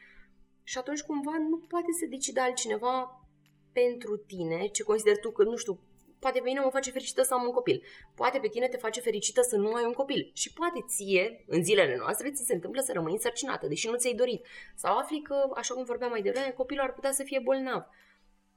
[0.62, 3.26] Și atunci cumva nu poate să decide altcineva
[3.72, 5.80] pentru tine, ce consider tu că, nu știu,
[6.24, 7.82] Poate pe mine mă face fericită să am un copil.
[8.14, 10.30] Poate pe tine te face fericită să nu ai un copil.
[10.34, 14.14] Și poate ție, în zilele noastre, ți se întâmplă să rămâi însărcinată, deși nu ți-ai
[14.14, 14.46] dorit.
[14.74, 17.82] Sau afli că, așa cum vorbeam mai devreme, copilul ar putea să fie bolnav.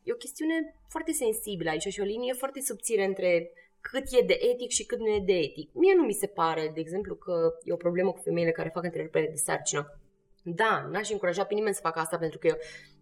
[0.04, 3.52] E o chestiune foarte sensibilă aici și o linie foarte subțire între
[3.82, 5.74] cât e de etic și cât nu e de etic.
[5.74, 8.84] Mie nu mi se pare, de exemplu, că e o problemă cu femeile care fac
[8.84, 10.00] întrerupere de sarcină.
[10.44, 12.56] Da, n-aș încuraja pe nimeni să facă asta pentru că eu,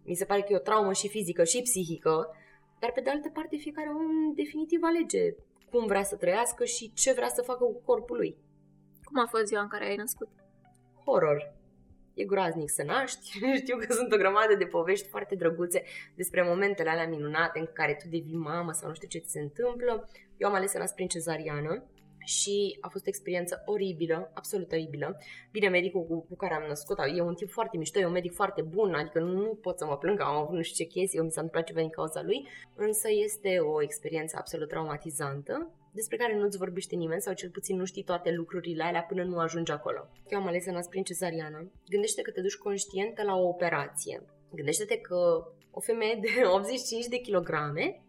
[0.04, 2.36] mi se pare că e o traumă și fizică și psihică
[2.84, 5.34] dar pe de altă parte fiecare om definitiv alege
[5.70, 8.36] cum vrea să trăiască și ce vrea să facă cu corpul lui.
[9.04, 10.28] Cum a fost ziua în care ai născut?
[11.04, 11.54] Horror.
[12.14, 13.38] E groaznic să naști.
[13.60, 15.82] Știu că sunt o grămadă de povești foarte drăguțe
[16.14, 19.40] despre momentele alea minunate în care tu devii mamă sau nu știu ce ți se
[19.40, 20.08] întâmplă.
[20.36, 21.84] Eu am ales să nasc prin cezariană
[22.24, 25.18] și a fost o experiență oribilă, absolut oribilă.
[25.50, 28.32] Bine, medicul cu, cu care am născut, e un tip foarte mișto, e un medic
[28.34, 31.18] foarte bun, adică nu pot să mă plâng că am avut nu știu ce chestii,
[31.18, 36.16] eu mi s-a întâmplat ceva din cauza lui, însă este o experiență absolut traumatizantă, despre
[36.16, 39.72] care nu-ți vorbește nimeni sau cel puțin nu știi toate lucrurile alea până nu ajungi
[39.72, 40.08] acolo.
[40.28, 41.70] Eu am ales să nasc prin cezariană.
[41.88, 44.22] Gândește că te duci conștientă la o operație.
[44.54, 48.03] Gândește-te că o femeie de 85 de kilograme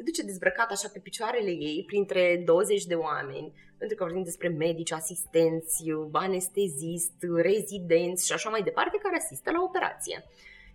[0.00, 4.48] se duce dezbrăcat așa pe picioarele ei printre 20 de oameni, pentru că vorbim despre
[4.48, 10.24] medici, asistenți, anestezist, rezidenți și așa mai departe, care asistă la operație.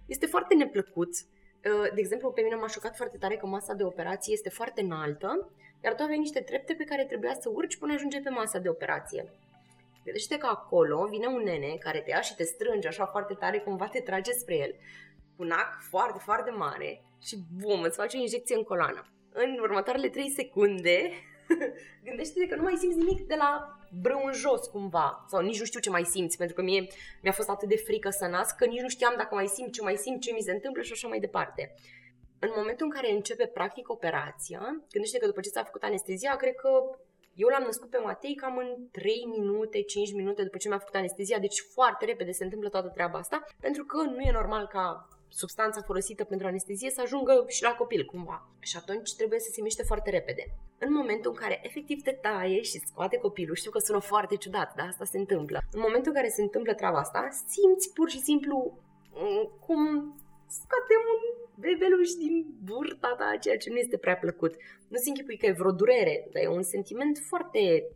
[0.06, 1.10] Este foarte neplăcut.
[1.10, 4.82] Uh, de exemplu, pe mine m-a șocat foarte tare că masa de operație este foarte
[4.82, 5.52] înaltă,
[5.84, 8.70] iar tu aveai niște trepte pe care trebuia să urci până ajunge pe masa de
[8.70, 9.30] operație.
[10.04, 13.60] Gândește că acolo vine un nene care te ia și te strânge așa foarte tare,
[13.60, 14.76] cumva te trage spre el,
[15.38, 20.10] cu nac foarte, foarte mare și bum, îți face o injecție în coloană în următoarele
[20.10, 21.10] 3 secunde,
[22.08, 25.66] gândește-te că nu mai simți nimic de la brâu în jos cumva, sau nici nu
[25.66, 26.88] știu ce mai simți, pentru că mie
[27.22, 29.82] mi-a fost atât de frică să nasc, că nici nu știam dacă mai simt ce
[29.82, 31.74] mai simt, ce mi se întâmplă și așa mai departe.
[32.40, 36.56] În momentul în care începe practic operația, gândește că după ce ți-a făcut anestezia, cred
[36.56, 36.70] că
[37.34, 40.96] eu l-am născut pe Matei cam în 3 minute, 5 minute după ce mi-a făcut
[40.96, 45.08] anestezia, deci foarte repede se întâmplă toată treaba asta, pentru că nu e normal ca
[45.42, 48.50] substanța folosită pentru anestezie să ajungă și la copil cumva.
[48.60, 50.44] Și atunci trebuie să se miște foarte repede.
[50.78, 54.76] În momentul în care efectiv te taie și scoate copilul, știu că sună foarte ciudat,
[54.76, 55.60] dar asta se întâmplă.
[55.72, 58.80] În momentul în care se întâmplă treaba asta, simți pur și simplu
[59.14, 59.82] mm, cum
[60.48, 61.20] scoate un
[61.64, 64.56] bebeluș din burta ta, ceea ce nu este prea plăcut.
[64.88, 67.88] Nu se închipui că e vreo durere, dar e un sentiment foarte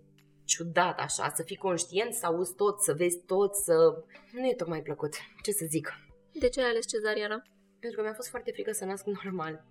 [0.44, 3.74] ciudat așa, să fii conștient, să auzi tot, să vezi tot, să...
[4.32, 6.09] Nu e tocmai plăcut, ce să zic.
[6.34, 7.42] De ce ai ales cezariana?
[7.80, 9.66] Pentru că mi-a fost foarte frică să nasc normal.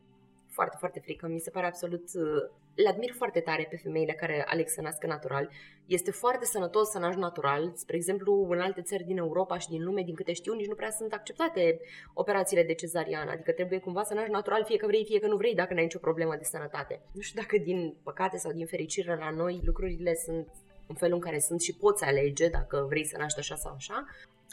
[0.51, 1.27] Foarte, foarte frică.
[1.27, 2.05] Mi se pare absolut...
[2.15, 5.51] Uh, le admir foarte tare pe femeile care aleg să nască natural.
[5.87, 7.73] Este foarte sănătos să naști natural.
[7.75, 10.75] Spre exemplu, în alte țări din Europa și din lume, din câte știu, nici nu
[10.75, 11.81] prea sunt acceptate
[12.15, 13.31] operațiile de cezariană.
[13.31, 15.83] Adică trebuie cumva să naști natural, fie că vrei, fie că nu vrei, dacă n-ai
[15.83, 17.03] nicio problemă de sănătate.
[17.13, 20.49] Nu știu dacă din păcate sau din fericire la noi lucrurile sunt
[20.87, 24.07] în felul în care sunt și poți alege dacă vrei să naști așa sau așa.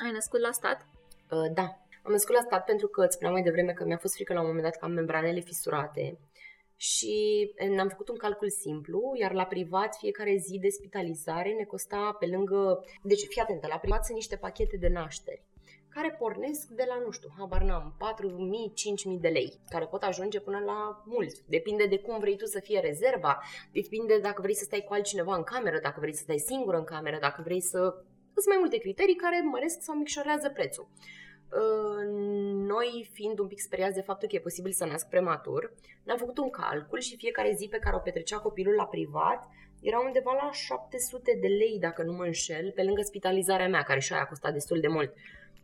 [0.06, 0.88] Ai născut la stat?
[1.32, 4.13] Uh, da, am născut la stat pentru că îți spuneam mai devreme că mi-a fost
[4.13, 6.20] frică la un moment dat că am membranele fisurate
[6.76, 7.15] și
[7.70, 12.26] ne-am făcut un calcul simplu, iar la privat fiecare zi de spitalizare ne costa pe
[12.26, 12.86] lângă...
[13.04, 15.44] Deci fii atentă, la privat sunt niște pachete de nașteri
[15.96, 17.96] care pornesc de la, nu știu, habar n-am,
[19.13, 21.39] 4.000-5.000 de lei, care pot ajunge până la mult.
[21.39, 23.41] Depinde de cum vrei tu să fie rezerva,
[23.72, 26.84] depinde dacă vrei să stai cu altcineva în cameră, dacă vrei să stai singur în
[26.84, 27.80] cameră, dacă vrei să...
[28.34, 30.88] Sunt mai multe criterii care măresc sau micșorează prețul.
[32.53, 36.38] Noi, fiind un pic speriați de faptul că e posibil să nasc prematur, ne-am făcut
[36.38, 39.47] un calcul și fiecare zi pe care o petrecea copilul la privat
[39.81, 43.99] era undeva la 700 de lei, dacă nu mă înșel, pe lângă spitalizarea mea, care
[43.99, 45.13] și aia a costat destul de mult.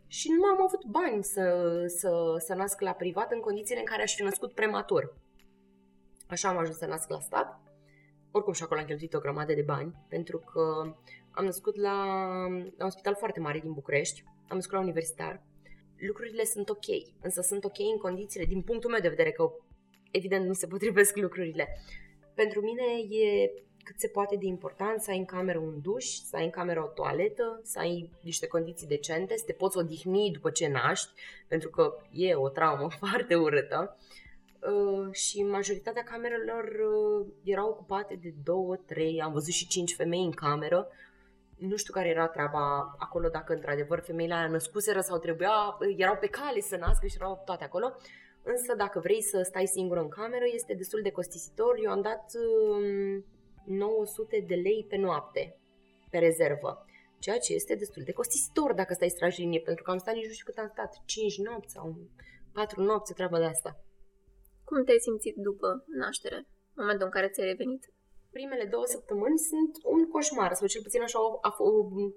[0.06, 1.44] Și nu am avut bani să,
[1.86, 5.16] să, să nasc la privat în condițiile în care aș fi născut prematur.
[6.28, 7.60] Așa am ajuns să nasc la stat.
[8.30, 10.94] oricum și acolo am cheltuit o grămadă de bani, pentru că
[11.30, 12.06] am născut la,
[12.76, 15.42] la un spital foarte mare din București, am născut la universitar.
[16.06, 16.86] Lucrurile sunt ok,
[17.20, 19.52] însă sunt ok în condițiile, din punctul meu de vedere, că
[20.10, 21.78] evident nu se potrivesc lucrurile.
[22.34, 23.50] Pentru mine e
[23.84, 26.82] cât se poate de important să ai în cameră un duș, să ai în cameră
[26.82, 31.10] o toaletă, să ai niște condiții decente, să te poți odihni după ce naști,
[31.48, 33.96] pentru că e o traumă foarte urâtă.
[34.60, 40.24] Uh, și majoritatea camerelor uh, erau ocupate de două, trei, am văzut și cinci femei
[40.24, 40.88] în cameră.
[41.58, 46.26] Nu știu care era treaba acolo, dacă într-adevăr femeile aia născuseră sau trebuia, erau pe
[46.26, 47.96] cale să nască și erau toate acolo.
[48.42, 51.78] Însă dacă vrei să stai singur în cameră, este destul de costisitor.
[51.82, 53.24] Eu am dat uh,
[53.64, 55.58] 900 de lei pe noapte,
[56.10, 56.84] pe rezervă.
[57.18, 60.32] Ceea ce este destul de costisitor dacă stai strajlinie, pentru că am stat nici nu
[60.32, 61.96] știu cât am stat, 5 nopți sau
[62.52, 63.84] 4 nopți, treaba de asta.
[64.64, 67.91] Cum te-ai simțit după naștere, în momentul în care ți-ai revenit?
[68.32, 71.40] Primele două săptămâni sunt un coșmar, sau cel puțin așa au,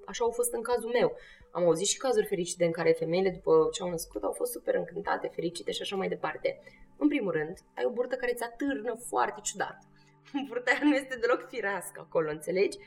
[0.05, 1.17] așa au fost în cazul meu.
[1.51, 4.75] Am auzit și cazuri fericite în care femeile, după ce au născut, au fost super
[4.75, 6.61] încântate, fericite și așa mai departe.
[6.97, 9.77] În primul rând, ai o burtă care ți atârnă foarte ciudat
[10.47, 12.77] burta nu este deloc firească acolo, înțelegi?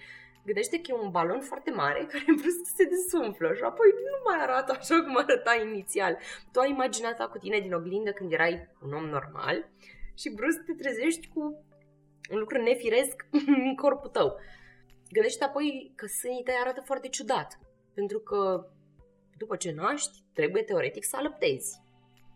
[0.44, 4.42] Gândește că e un balon foarte mare care brusc se desumflă și apoi nu mai
[4.42, 6.18] arată așa cum arăta inițial.
[6.52, 9.68] Tu ai imaginat cu tine din oglindă când erai un om normal
[10.14, 11.64] și brusc te trezești cu
[12.30, 13.26] un lucru nefiresc
[13.64, 14.36] în corpul tău.
[15.10, 17.58] Gândește apoi că sânii tăi arată foarte ciudat,
[17.94, 18.66] pentru că
[19.36, 21.80] după ce naști, trebuie teoretic să alăptezi.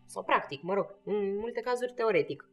[0.07, 2.47] Sau practic, mă rog, în multe cazuri teoretic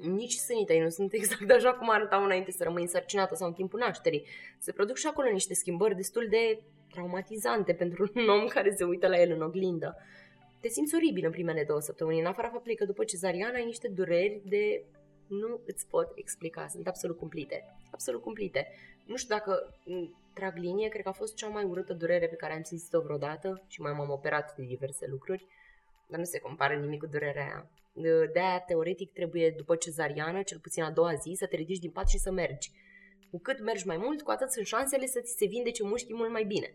[0.00, 3.54] nici sânii tăi nu sunt exact așa cum arătau înainte să rămâi însărcinată sau în
[3.54, 4.26] timpul nașterii.
[4.58, 6.60] Se produc și acolo niște schimbări destul de
[6.92, 9.96] traumatizante pentru un om care se uită la el în oglindă.
[10.60, 13.88] Te simți oribil în primele două săptămâni, în afara faptului că după cezariană ai niște
[13.88, 14.84] dureri de
[15.30, 17.64] nu îți pot explica, sunt absolut cumplite.
[17.90, 18.68] Absolut cumplite.
[19.06, 19.74] Nu știu dacă
[20.34, 23.62] trag linie, cred că a fost cea mai urâtă durere pe care am simțit-o vreodată
[23.66, 25.46] și mai m-am operat de diverse lucruri,
[26.06, 27.70] dar nu se compară nimic cu durerea aia.
[28.32, 32.08] De-aia, teoretic, trebuie după cezariană, cel puțin a doua zi, să te ridici din pat
[32.08, 32.70] și să mergi.
[33.30, 36.30] Cu cât mergi mai mult, cu atât sunt șansele să ți se vindece mușchii mult
[36.30, 36.74] mai bine.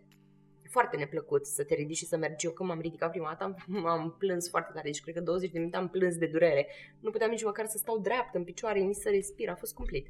[0.76, 2.46] E foarte neplăcut să te ridici și să mergi.
[2.46, 5.52] Eu când m-am ridicat prima dată am, am plâns foarte tare, deci cred că 20
[5.52, 6.68] de minute am plâns de durere.
[7.00, 10.08] Nu puteam nici măcar să stau dreaptă în picioare, nici să respir, a fost cumplit.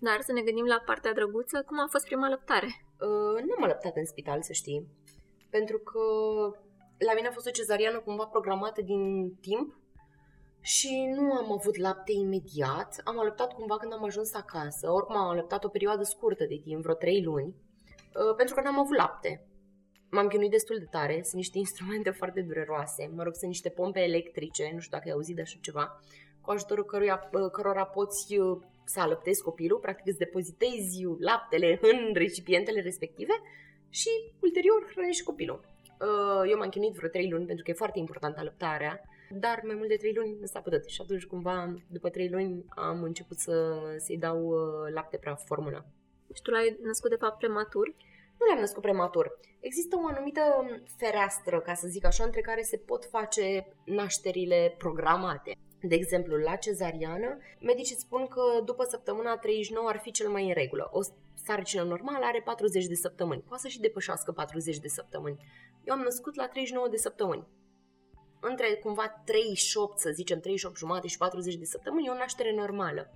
[0.00, 2.66] Dar să ne gândim la partea drăguță, cum a fost prima lăptare?
[2.66, 4.86] Uh, nu am lăptat în spital, să știi.
[5.50, 6.00] Pentru că
[6.98, 9.78] la mine a fost o cezariană cumva programată din timp
[10.60, 13.00] și nu am avut lapte imediat.
[13.04, 14.90] Am alăptat cumva când am ajuns acasă.
[14.90, 18.78] Oricum am alăptat o perioadă scurtă de timp, vreo 3 luni, uh, pentru că n-am
[18.78, 19.48] avut lapte.
[20.10, 23.10] M-am chinuit destul de tare, sunt niște instrumente foarte dureroase.
[23.14, 26.00] Mă rog, sunt niște pompe electrice, nu știu dacă ai auzit de așa ceva,
[26.40, 32.12] cu ajutorul căruia, uh, cărora poți uh, să alăptezi copilul, practic îți depozitezi laptele în
[32.14, 33.34] recipientele respective
[33.88, 34.08] și
[34.40, 35.60] ulterior hrănești copilul.
[36.50, 39.88] Eu m-am chinuit vreo 3 luni pentru că e foarte importantă alăptarea dar mai mult
[39.88, 43.78] de 3 luni nu s-a putut și atunci cumva după 3 luni am început să,
[43.96, 45.86] să-i dau uh, lapte prea formulă.
[46.34, 47.94] Și tu l-ai născut de fapt prematur?
[48.38, 49.38] Nu l-am născut prematur.
[49.60, 50.42] Există o anumită
[50.96, 55.56] fereastră, ca să zic așa, între care se pot face nașterile programate.
[55.80, 60.54] De exemplu, la cezariană, medicii spun că după săptămâna 39 ar fi cel mai în
[60.54, 60.88] regulă.
[60.92, 61.00] O
[61.34, 63.44] sarcină normală are 40 de săptămâni.
[63.48, 65.36] Poate să și depășească 40 de săptămâni.
[65.84, 67.46] Eu am născut la 39 de săptămâni
[68.40, 73.12] între cumva 38, să zicem 38 jumate și 40 de săptămâni, e o naștere normală.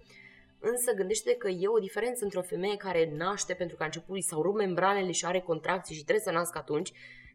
[0.65, 4.23] Însă gândește că e o diferență între o femeie care naște pentru că a început
[4.23, 6.93] sau rup membranele și are contracții și trebuie să nască atunci,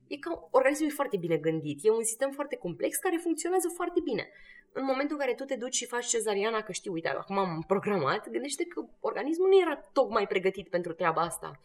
[0.08, 1.80] e că organismul e foarte bine gândit.
[1.82, 4.30] E un sistem foarte complex care funcționează foarte bine.
[4.72, 7.64] În momentul în care tu te duci și faci cezariana, că știi, uite, acum am
[7.68, 11.60] programat, gândește că organismul nu era tocmai pregătit pentru treaba asta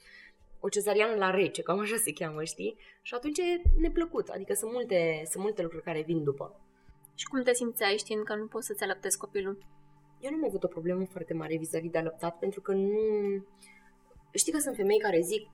[0.64, 2.76] o cezariană la rece, cam așa se cheamă, știi?
[3.02, 6.60] Și atunci e neplăcut, adică sunt multe, sunt multe lucruri care vin după.
[7.14, 9.58] Și cum te simțeai știind că nu poți să-ți alăptezi copilul?
[10.22, 13.00] Eu nu am avut o problemă foarte mare vis-a-vis de alăptat, pentru că nu...
[14.34, 15.48] Știi că sunt femei care zic,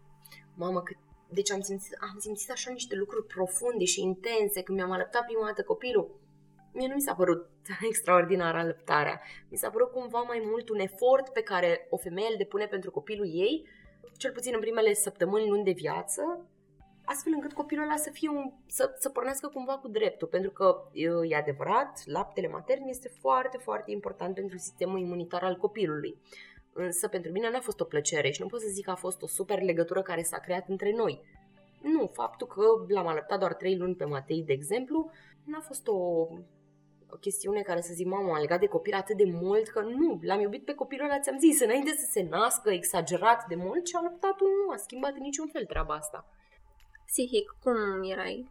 [0.54, 0.92] mamă, că
[1.30, 5.46] deci am simțit, am simțit așa niște lucruri profunde și intense când mi-am alăptat prima
[5.46, 6.20] dată copilul.
[6.72, 7.50] Mie nu mi s-a părut
[7.90, 9.20] extraordinar alăptarea.
[9.48, 12.90] Mi s-a părut cumva mai mult un efort pe care o femeie îl depune pentru
[12.90, 13.66] copilul ei
[14.16, 16.22] cel puțin în primele săptămâni, luni de viață,
[17.08, 20.88] astfel încât copilul ăla să, fie un, să, să pornească cumva cu dreptul, pentru că
[21.28, 26.16] e adevărat, laptele matern este foarte, foarte important pentru sistemul imunitar al copilului.
[26.72, 29.22] Însă pentru mine n-a fost o plăcere și nu pot să zic că a fost
[29.22, 31.20] o super legătură care s-a creat între noi.
[31.82, 35.10] Nu, faptul că l-am alăptat doar 3 luni pe Matei, de exemplu,
[35.44, 36.26] n-a fost o
[37.10, 40.18] o chestiune care să zic, mama, am legat de copil atât de mult că nu,
[40.22, 43.96] l-am iubit pe copilul ăla, ți-am zis, înainte să se nască exagerat de mult și
[43.96, 46.26] adoptatul nu a schimbat în niciun fel treaba asta.
[47.10, 48.50] Psihic, cum erai?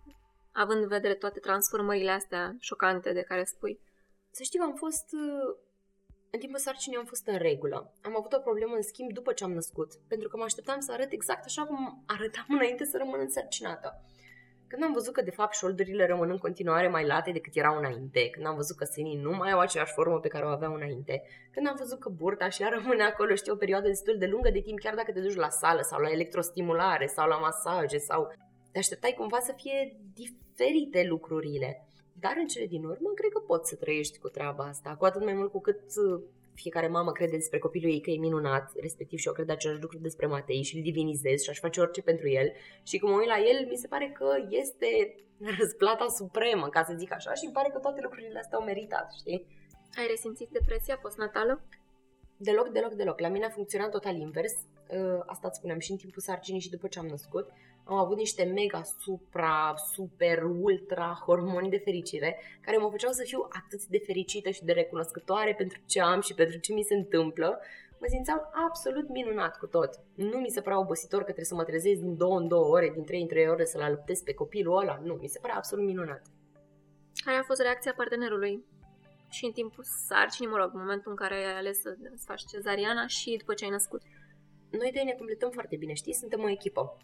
[0.52, 3.80] Având în vedere toate transformările astea șocante de care spui.
[4.32, 5.06] Să știu, am fost
[6.32, 7.94] în timpul sarcinii am fost în regulă.
[8.02, 10.92] Am avut o problemă, în schimb, după ce am născut, pentru că mă așteptam să
[10.92, 14.04] arăt exact așa cum arătam înainte să rămân însărcinată.
[14.68, 18.30] Când am văzut că, de fapt, șoldurile rămân în continuare mai late decât erau înainte,
[18.30, 21.24] când am văzut că senii nu mai au aceeași formă pe care o aveau înainte,
[21.52, 24.50] când am văzut că burta și ea rămâne acolo, știi, o perioadă destul de lungă
[24.50, 28.32] de timp, chiar dacă te duci la sală sau la electrostimulare sau la masaje sau
[28.78, 31.88] te așteptai cumva să fie diferite lucrurile.
[32.24, 35.24] Dar în cele din urmă, cred că poți să trăiești cu treaba asta, cu atât
[35.24, 39.20] mai mult cu cât uh, fiecare mamă crede despre copilul ei că e minunat, respectiv
[39.20, 42.28] și eu cred același lucru despre Matei și îl divinizez și aș face orice pentru
[42.30, 42.52] el.
[42.84, 45.16] Și cum mă uit la el, mi se pare că este
[45.60, 49.08] răsplata supremă, ca să zic așa, și îmi pare că toate lucrurile astea au meritat,
[49.20, 49.46] știi?
[49.98, 51.64] Ai resimțit depresia postnatală?
[52.38, 53.20] Deloc, deloc, deloc.
[53.20, 54.54] La mine a funcționat total invers.
[54.54, 57.48] Uh, asta îți spuneam și în timpul sarcinii și după ce am născut
[57.88, 63.48] am avut niște mega, supra, super, ultra hormoni de fericire care mă făceau să fiu
[63.50, 67.60] atât de fericită și de recunoscătoare pentru ce am și pentru ce mi se întâmplă.
[68.00, 69.90] Mă simțeam absolut minunat cu tot.
[70.16, 72.90] Nu mi se părea obositor că trebuie să mă trezesc din două în două ore,
[72.94, 75.00] din trei în trei ore să-l alăptez pe copilul ăla.
[75.04, 76.22] Nu, mi se părea absolut minunat.
[77.26, 78.66] Care a fost reacția partenerului?
[79.30, 81.96] Și în timpul sarcinii, mă rog, în momentul în care ai ales să
[82.26, 84.02] faci cezariana și după ce ai născut.
[84.70, 86.14] Noi doi ne completăm foarte bine, știi?
[86.14, 86.98] Suntem o echipă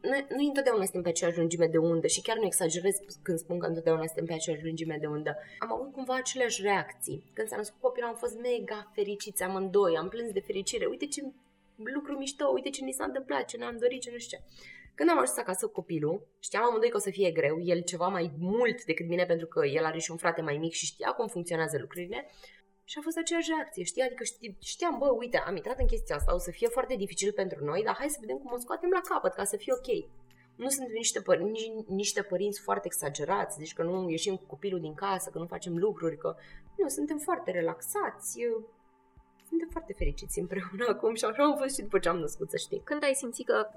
[0.00, 3.58] noi, noi întotdeauna suntem pe aceeași lungime de undă și chiar nu exagerez când spun
[3.58, 5.36] că întotdeauna suntem pe aceeași lungime de undă.
[5.58, 7.22] Am avut cumva aceleași reacții.
[7.32, 10.86] Când s-a născut copilul am fost mega fericiți amândoi, am plâns de fericire.
[10.86, 11.22] Uite ce
[11.76, 14.44] lucru mișto, uite ce ni s-a întâmplat, ce ne-am dorit, ce nu știu ce.
[14.94, 18.08] Când am ajuns acasă cu copilul, știam amândoi că o să fie greu, el ceva
[18.08, 21.10] mai mult decât mine pentru că el are și un frate mai mic și știa
[21.10, 22.26] cum funcționează lucrurile.
[22.90, 24.02] Și a fost aceeași reacție, știi?
[24.02, 24.24] Adică
[24.60, 27.82] știam, bă, uite, am intrat în chestia asta, o să fie foarte dificil pentru noi,
[27.82, 29.88] dar hai să vedem cum o scoatem la capăt ca să fie ok.
[30.56, 34.94] Nu sunt niște, părinți, niște părinți foarte exagerați, deci că nu ieșim cu copilul din
[34.94, 36.36] casă, că nu facem lucruri, că
[36.76, 38.38] nu, suntem foarte relaxați,
[39.48, 42.56] suntem foarte fericiți împreună acum și așa am fost și după ce am născut, să
[42.56, 42.80] știi.
[42.84, 43.68] Când ai simțit că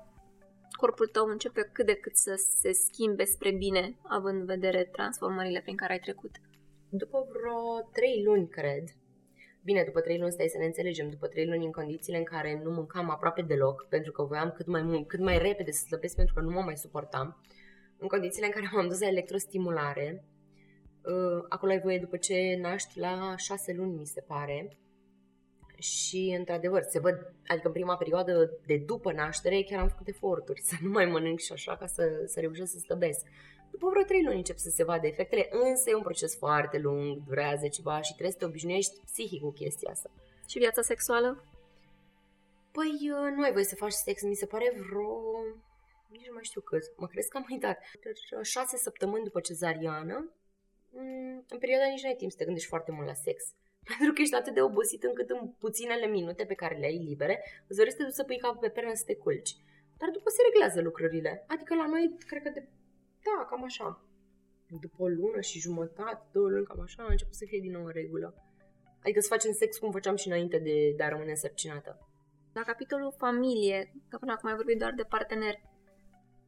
[0.72, 5.62] corpul tău începe cât de cât să se schimbe spre bine, având în vedere transformările
[5.62, 6.32] prin care ai trecut?
[6.90, 8.84] După vreo trei luni, cred,
[9.70, 12.62] Bine, după trei luni, stai să ne înțelegem, după trei luni în condițiile în care
[12.64, 16.34] nu mâncam aproape deloc, pentru că voiam cât mai, cât mai repede să slăbesc pentru
[16.34, 17.44] că nu mă mai suportam,
[17.98, 20.26] în condițiile în care m-am dus la electrostimulare,
[21.04, 24.78] uh, acolo ai voie după ce naști la șase luni, mi se pare,
[25.80, 30.62] și într-adevăr se văd, adică în prima perioadă de după naștere chiar am făcut eforturi
[30.70, 33.26] să nu mai mănânc și așa ca să, să reușesc să slăbesc.
[33.72, 37.24] După vreo trei luni încep să se vadă efectele, însă e un proces foarte lung,
[37.28, 40.10] durează ceva și trebuie să te obișnuiești psihic cu chestia asta.
[40.48, 41.44] Și viața sexuală?
[42.72, 45.08] Păi uh, nu ai voie să faci sex, mi se pare vreo...
[46.08, 47.78] Nici nu mai știu cât, mă crezi că am uitat.
[48.04, 50.32] Deci, șase săptămâni după cezariană,
[50.92, 53.44] mm, în perioada nici nu ai timp să te gândești foarte mult la sex.
[53.98, 57.36] Pentru că ești atât de obosit încât în puținele minute pe care le ai libere,
[57.68, 59.56] îți dorești să te duci să pui capul pe pernă să te culci.
[59.98, 61.46] Dar după se reglează lucrurile.
[61.48, 62.68] Adică la noi, cred că de
[63.26, 64.04] da, cam așa.
[64.82, 67.86] După o lună și jumătate, două luni, cam așa, a început să fie din nou
[67.86, 68.34] în regulă.
[69.04, 72.10] Adică să facem sex cum făceam și înainte de, de a rămâne însărcinată.
[72.54, 75.56] La capitolul familie, că până acum ai vorbit doar de partener,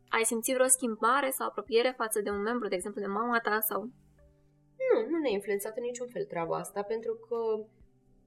[0.09, 3.59] ai simțit vreo schimbare sau apropiere față de un membru, de exemplu de mama ta
[3.59, 3.81] sau...
[4.87, 7.65] Nu, nu ne-a influențat în niciun fel treaba asta, pentru că,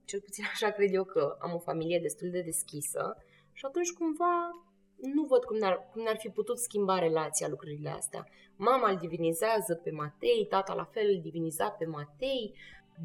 [0.05, 3.17] cel puțin așa cred eu că am o familie destul de deschisă
[3.51, 4.33] și atunci cumva
[5.01, 8.27] nu văd cum n-ar, cum n-ar fi putut schimba relația lucrurile astea.
[8.55, 12.55] Mama îl divinizează pe Matei, tata la fel îl diviniza pe Matei,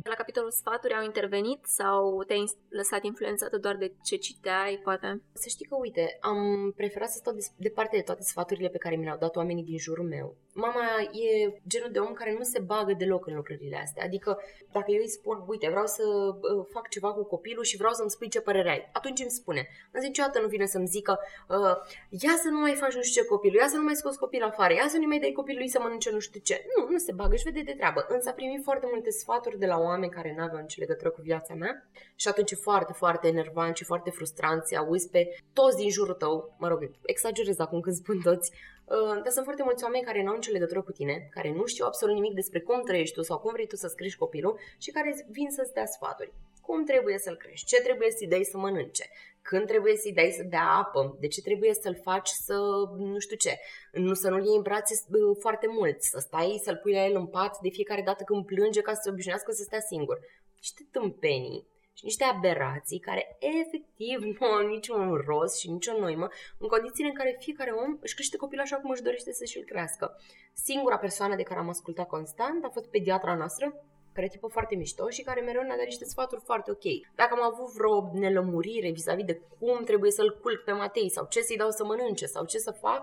[0.02, 5.22] la capitolul sfaturi au intervenit sau te-ai lăsat influențată doar de ce citeai, poate?
[5.32, 9.04] Să știi că, uite, am preferat să stau departe de toate sfaturile pe care mi
[9.04, 10.36] le-au dat oamenii din jurul meu.
[10.52, 14.04] Mama e genul de om care nu se bagă deloc în lucrurile astea.
[14.04, 14.38] Adică,
[14.72, 18.10] dacă eu îi spun, uite, vreau să uh, fac ceva cu copilul și vreau să-mi
[18.10, 19.68] spui ce părere ai, atunci îmi spune.
[19.90, 21.76] Însă niciodată nu vine să-mi zică, uh,
[22.08, 24.48] ia să nu mai faci nu știu ce copilul, ia să nu mai scoți copilul
[24.48, 26.64] afară, ia să nu mai dai copilului să mănânce nu știu ce.
[26.76, 28.06] Nu, nu se bagă, își vede de treabă.
[28.08, 31.20] Însă a primit foarte multe sfaturi de la oameni care nu aveau nicio legătură cu
[31.20, 35.76] viața mea și atunci e foarte, foarte enervant și foarte frustrant să auzi pe toți
[35.76, 38.52] din jurul tău, mă rog, exagerez acum când spun toți,
[38.84, 41.66] uh, dar sunt foarte mulți oameni care nu au nicio legătură cu tine, care nu
[41.66, 44.90] știu absolut nimic despre cum trăiești tu sau cum vrei tu să scriși copilul și
[44.90, 46.32] care vin să-ți dea sfaturi.
[46.62, 49.04] cum trebuie să-l crești, ce trebuie să-i dai să mănânce,
[49.50, 52.56] când trebuie să-i dai să bea apă, de ce trebuie să-l faci să,
[52.96, 53.58] nu știu ce,
[53.92, 54.94] nu să nu-l iei în brațe
[55.40, 58.80] foarte mult, să stai, să-l pui la el în pat de fiecare dată când plânge
[58.80, 60.18] ca să se obișnuiască să stea singur.
[60.56, 66.28] Niște tâmpenii și niște aberații care efectiv nu au niciun rost și nicio noimă
[66.58, 69.64] în condițiile în care fiecare om își crește copilul așa cum își dorește să și-l
[69.64, 70.20] crească.
[70.52, 73.84] Singura persoană de care am ascultat constant a fost pediatra noastră,
[74.20, 76.86] care e tipă foarte mișto și care mereu ne-a dat niște sfaturi foarte ok.
[77.14, 81.40] Dacă am avut vreo nelămurire vis-a-vis de cum trebuie să-l culc pe Matei sau ce
[81.40, 83.02] să-i dau să mănânce sau ce să fac,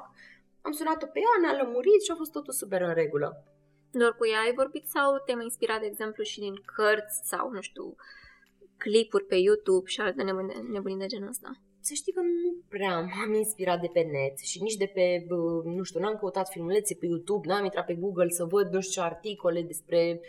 [0.62, 3.44] am sunat-o pe ea, ne-a lămurit și a fost totul super în regulă.
[3.92, 7.62] Doar cu ea ai vorbit sau te-ai inspirat, de exemplu, și din cărți sau, nu
[7.62, 7.96] știu,
[8.78, 10.24] clipuri pe YouTube și alte
[10.72, 11.52] nebunii de genul ăsta?
[11.80, 15.26] Să știi că nu prea m-am inspirat de pe net și nici de pe,
[15.64, 19.02] nu știu, n-am căutat filmulețe pe YouTube, n-am intrat pe Google să văd, nu știu
[19.02, 20.22] ce articole despre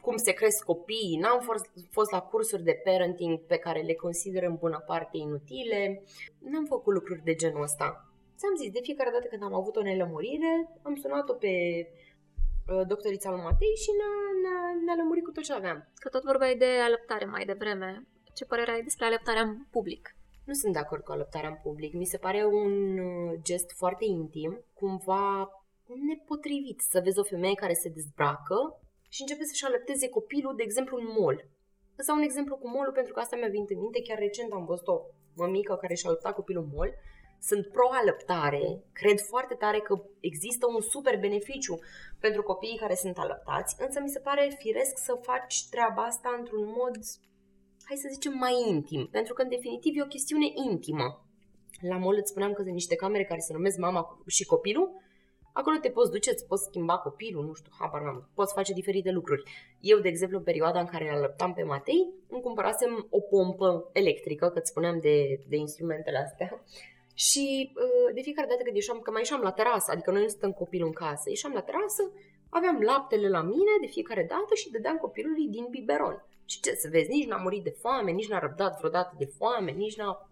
[0.00, 4.42] cum se cresc copiii, n-am fost, fost la cursuri de parenting pe care le consider
[4.42, 6.02] în bună parte inutile,
[6.38, 7.86] n-am făcut lucruri de genul ăsta.
[8.36, 10.52] Ți-am zis, de fiecare dată când am avut o nelămurire,
[10.82, 11.54] am sunat-o pe
[12.68, 15.88] uh, doctorița lui Matei și ne-a, ne-a, ne-a lămurit cu tot ce aveam.
[15.94, 18.06] Că tot vorbeai de alăptare mai devreme.
[18.34, 20.16] Ce părere ai despre alăptarea în public?
[20.44, 21.92] Nu sunt de acord cu alăptarea în public.
[21.92, 25.50] Mi se pare un uh, gest foarte intim, cumva
[26.08, 28.80] nepotrivit să vezi o femeie care se dezbracă
[29.14, 31.38] și începe să-și alăpteze copilul, de exemplu, în mall.
[31.98, 34.02] Ăsta un exemplu cu molul pentru că asta mi-a venit în minte.
[34.02, 34.96] Chiar recent am văzut o
[35.40, 36.92] mămică care și-a alăptat copilul în mall.
[37.48, 41.78] Sunt pro-alăptare, cred foarte tare că există un super beneficiu
[42.20, 46.64] pentru copiii care sunt alăptați, însă mi se pare firesc să faci treaba asta într-un
[46.78, 46.94] mod,
[47.84, 51.26] hai să zicem, mai intim, pentru că în definitiv e o chestiune intimă.
[51.80, 54.90] La mall îți spuneam că sunt niște camere care se numesc mama și copilul
[55.52, 59.10] Acolo te poți duce, îți poți schimba copilul, nu știu, habar n-am, poți face diferite
[59.10, 59.42] lucruri.
[59.80, 64.48] Eu, de exemplu, în perioada în care alăptam pe Matei, îmi cumpărasem o pompă electrică,
[64.48, 66.62] că îți spuneam de, de instrumentele astea,
[67.14, 70.28] și uh, de fiecare dată când ieșeam, că mai ieșeam la terasă, adică noi nu
[70.28, 72.10] stăm copilul în casă, ieșeam la terasă,
[72.48, 76.24] aveam laptele la mine de fiecare dată și dădeam copilului din biberon.
[76.44, 79.70] Și ce să vezi, nici n-a murit de foame, nici n-a răbdat vreodată de foame,
[79.70, 80.28] nici n-a...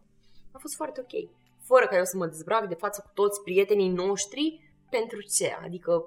[0.52, 1.30] A fost foarte ok.
[1.60, 5.56] Fără ca eu să mă dezbrac de față cu toți prietenii noștri, pentru ce?
[5.64, 6.04] Adică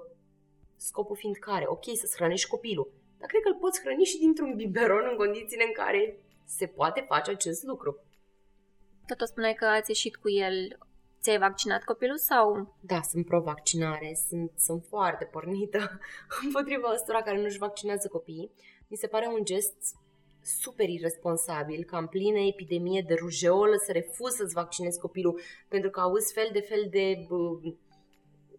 [0.76, 1.64] scopul fiind care?
[1.68, 5.64] Ok, să-ți hrănești copilul, dar cred că îl poți hrăni și dintr-un biberon în condițiile
[5.64, 7.98] în care se poate face acest lucru.
[9.06, 10.78] Tot o spuneai că ați ieșit cu el.
[11.20, 12.74] Ți-ai vaccinat copilul sau?
[12.80, 15.98] Da, sunt pro-vaccinare, sunt, sunt foarte pornită
[16.44, 18.50] împotriva ăstora care nu-și vaccinează copiii.
[18.88, 19.96] Mi se pare un gest
[20.42, 26.00] super irresponsabil ca în plină epidemie de rujeolă să refuz să-ți vaccinezi copilul pentru că
[26.00, 27.26] auzi fel de fel de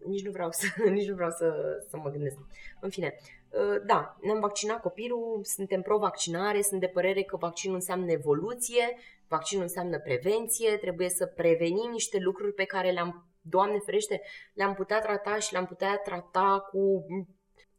[0.06, 1.54] nici nu vreau să, nici nu vreau să,
[1.88, 2.36] să mă gândesc.
[2.80, 3.14] În fine,
[3.50, 8.96] uh, da, ne-am vaccinat copilul, suntem pro-vaccinare, sunt de părere că vaccinul înseamnă evoluție,
[9.28, 14.22] vaccinul înseamnă prevenție, trebuie să prevenim niște lucruri pe care le-am, Doamne ferește,
[14.54, 17.06] le-am putea trata și le-am putea trata cu...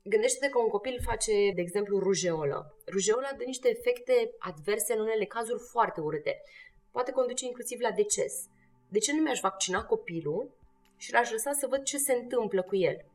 [0.03, 2.77] Gândește-te că un copil face, de exemplu, rujeolă.
[2.91, 6.41] Rujeola dă niște efecte adverse în unele cazuri foarte urâte.
[6.91, 8.33] Poate conduce inclusiv la deces.
[8.89, 10.56] De ce nu mi-aș vaccina copilul
[10.97, 13.05] și l-aș lăsa să văd ce se întâmplă cu el.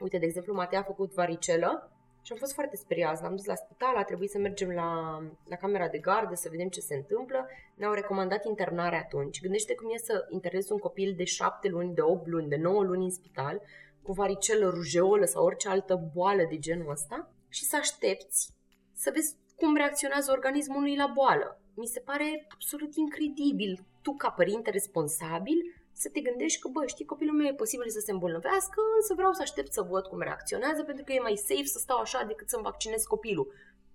[0.00, 1.90] Uite, de exemplu, Matei a făcut varicelă
[2.22, 3.22] și am fost foarte speriați.
[3.22, 6.68] L-am dus la spital, a trebuit să mergem la, la camera de gardă să vedem
[6.68, 7.48] ce se întâmplă.
[7.74, 9.40] Ne-au recomandat internare atunci.
[9.40, 12.82] Gândește cum e să internezi un copil de 7 luni, de 8 luni, de 9
[12.82, 13.62] luni în spital,
[14.02, 18.52] cu varicelă, rujeolă sau orice altă boală de genul ăsta și să aștepți
[18.92, 21.60] să vezi cum reacționează organismul lui la boală.
[21.74, 23.84] Mi se pare absolut incredibil.
[24.02, 25.58] Tu, ca părinte responsabil,
[26.02, 29.32] să te gândești că, bă, știi, copilul meu e posibil să se îmbolnăvească, însă vreau
[29.32, 32.48] să aștept să văd cum reacționează, pentru că e mai safe să stau așa decât
[32.48, 33.52] să-mi vaccinez copilul.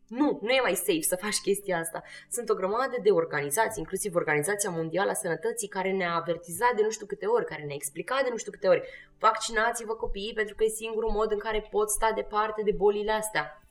[0.08, 2.04] Nu, nu e mai safe să faci chestia asta.
[2.30, 6.90] Sunt o grămadă de organizații, inclusiv Organizația Mondială a Sănătății, care ne-a avertizat de nu
[6.90, 8.84] știu câte ori, care ne-a explicat de nu știu câte ori.
[9.20, 13.62] Vaccinați-vă copiii pentru că e singurul mod în care pot sta departe de bolile astea.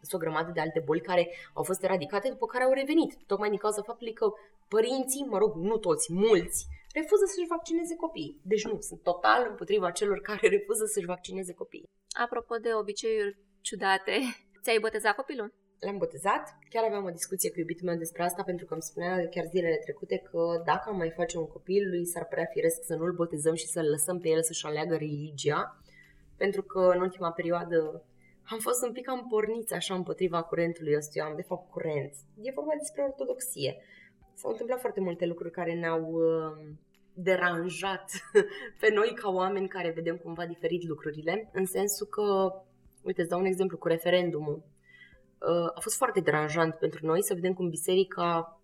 [0.00, 3.48] Sunt o grămadă de alte boli care au fost eradicate după care au revenit, tocmai
[3.48, 4.26] din cauza faptului că
[4.68, 8.40] părinții, mă rog, nu toți, mulți, refuză să-și vaccineze copiii.
[8.42, 11.90] Deci nu, sunt total împotriva celor care refuză să-și vaccineze copiii.
[12.24, 14.12] Apropo de obiceiuri ciudate,
[14.62, 15.54] ți-ai botezat copilul?
[15.78, 16.58] L-am botezat.
[16.68, 19.76] Chiar aveam o discuție cu iubitul meu despre asta pentru că îmi spunea chiar zilele
[19.76, 23.54] trecute că dacă am mai face un copil, lui s-ar părea firesc să nu-l botezăm
[23.54, 25.82] și să-l lăsăm pe el să-și aleagă religia.
[26.36, 28.04] Pentru că în ultima perioadă
[28.50, 32.14] am fost un pic cam porniți așa împotriva curentului ăstuia, am de fapt curent.
[32.40, 33.82] E vorba despre ortodoxie.
[34.38, 36.74] S-au întâmplat foarte multe lucruri care ne-au uh,
[37.12, 38.10] deranjat
[38.80, 42.52] pe noi ca oameni care vedem cumva diferit lucrurile, în sensul că,
[43.02, 44.62] uite, îți dau un exemplu cu referendumul.
[45.38, 48.60] uh, a fost foarte deranjant pentru noi să vedem cum biserica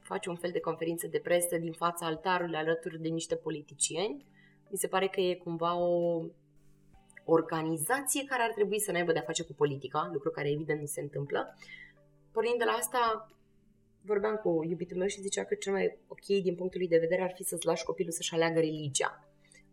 [0.00, 4.24] face un fel de conferință de presă din fața altarului alături de niște politicieni.
[4.70, 6.22] Mi se pare că e cumva o
[7.24, 10.86] organizație care ar trebui să ne aibă de-a face cu politica, lucru care evident nu
[10.86, 11.56] se întâmplă.
[12.32, 13.28] Pornind de la asta,
[14.08, 17.22] vorbeam cu iubitul meu și zicea că cel mai ok din punctul lui de vedere
[17.22, 19.10] ar fi să-ți lași copilul să-și aleagă religia.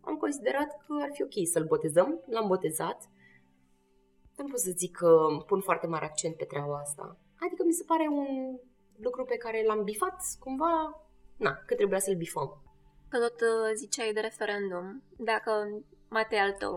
[0.01, 3.09] Am considerat că ar fi ok să-l botezăm, l-am botezat.
[4.37, 7.17] Nu pot să zic că pun foarte mare accent pe treaba asta.
[7.45, 8.59] Adică mi se pare un
[8.95, 10.73] lucru pe care l-am bifat cumva,
[11.37, 12.63] na, că trebuia să-l bifăm.
[13.09, 15.51] Că tot uh, ziceai de referendum, dacă
[16.09, 16.75] Matei al tău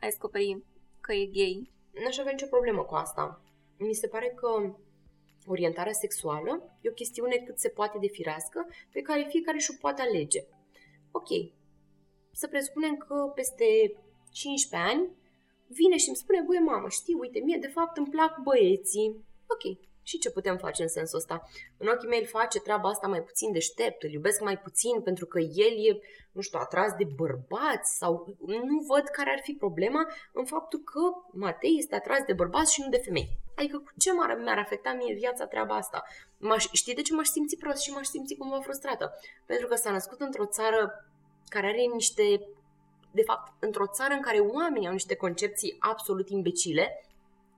[0.00, 0.64] ai descoperit
[1.00, 1.70] că e gay.
[2.02, 3.40] N-aș avea nicio problemă cu asta.
[3.78, 4.74] Mi se pare că
[5.48, 10.02] orientarea sexuală e o chestiune cât se poate de firească pe care fiecare și-o poate
[10.02, 10.40] alege.
[11.10, 11.28] Ok,
[12.32, 13.64] să presupunem că peste
[14.30, 15.10] 15 ani
[15.66, 19.24] vine și îmi spune, băi mamă, știi, uite, mie de fapt îmi plac băieții.
[19.46, 21.48] Ok, și ce putem face în sensul ăsta?
[21.76, 25.26] În ochii mei îl face treaba asta mai puțin deștept, îl iubesc mai puțin pentru
[25.26, 26.00] că el e,
[26.32, 31.00] nu știu, atras de bărbați sau nu văd care ar fi problema în faptul că
[31.32, 33.28] Matei este atras de bărbați și nu de femei.
[33.56, 36.02] Adică cu ce m-ar, mi-ar afecta mie viața treaba asta?
[36.38, 39.18] M-aș, știi de ce m-aș simți prost și m-aș simți cumva frustrată?
[39.46, 41.10] Pentru că s-a născut într-o țară
[41.48, 42.22] care are niște
[43.10, 47.07] de fapt, într-o țară în care oamenii au niște concepții absolut imbecile,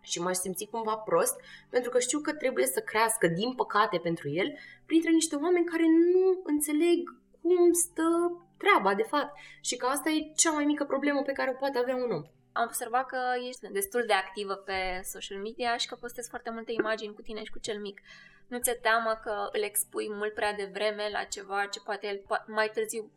[0.00, 4.28] și m-aș simți cumva prost pentru că știu că trebuie să crească, din păcate pentru
[4.28, 5.82] el, printre niște oameni care
[6.12, 6.98] nu înțeleg
[7.42, 8.08] cum stă
[8.56, 11.78] treaba, de fapt, și că asta e cea mai mică problemă pe care o poate
[11.78, 12.22] avea un om.
[12.52, 16.72] Am observat că ești destul de activă pe social media și că postezi foarte multe
[16.72, 18.00] imagini cu tine și cu cel mic.
[18.46, 22.70] Nu ți-e teamă că îl expui mult prea devreme la ceva ce poate el mai
[22.74, 23.10] târziu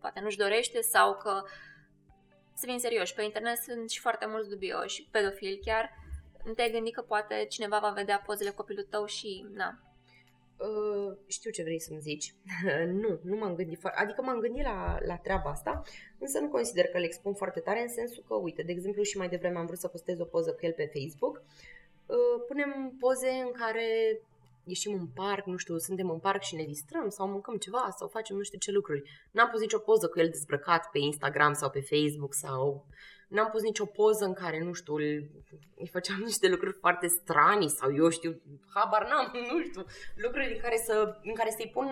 [0.00, 1.42] poate nu-și dorește sau că
[2.54, 5.94] să fim serioși, pe internet sunt și foarte mulți dubioși, pedofili chiar,
[6.44, 9.78] nu te-ai gândit că poate cineva va vedea pozele copilului tău și, na,
[10.68, 12.34] Uh, știu ce vrei să-mi zici.
[13.02, 15.82] nu, nu m-am gândit, adică m-am gândit la, la treaba asta,
[16.18, 19.16] însă nu consider că le expun foarte tare în sensul că, uite, de exemplu și
[19.16, 21.42] mai devreme am vrut să postez o poză cu el pe Facebook.
[22.06, 24.20] Uh, punem poze în care
[24.64, 28.08] ieșim în parc, nu știu, suntem în parc și ne distrăm sau mâncăm ceva sau
[28.08, 29.02] facem nu știu ce lucruri.
[29.30, 32.86] N-am pus nicio poză cu el dezbrăcat pe Instagram sau pe Facebook sau
[33.30, 34.94] n-am pus nicio poză în care, nu știu,
[35.76, 38.40] îi făceam niște lucruri foarte strani sau eu știu,
[38.74, 39.84] habar n-am, nu știu,
[40.16, 41.88] lucruri în care, să, în care să-i pun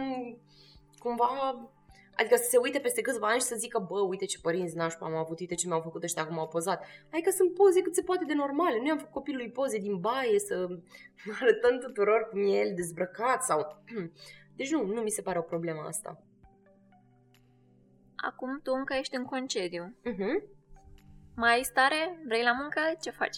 [0.99, 1.71] cumva
[2.21, 5.07] Adică să se uite peste câțiva ani și să zică, bă, uite ce părinți nașpa
[5.07, 6.85] am avut, uite ce mi-au făcut ăștia cum au pozat.
[7.13, 8.79] Adică sunt poze cât se poate de normale.
[8.79, 10.69] Nu i-am făcut copilului poze din baie să
[11.41, 13.83] arătăm tuturor cum e el dezbrăcat sau...
[14.57, 16.23] Deci nu, nu mi se pare o problemă asta.
[18.17, 19.95] Acum tu încă ești în concediu.
[20.05, 20.58] Uh-huh.
[21.43, 22.19] Mai ai stare?
[22.27, 22.81] Vrei la muncă?
[23.01, 23.37] Ce faci?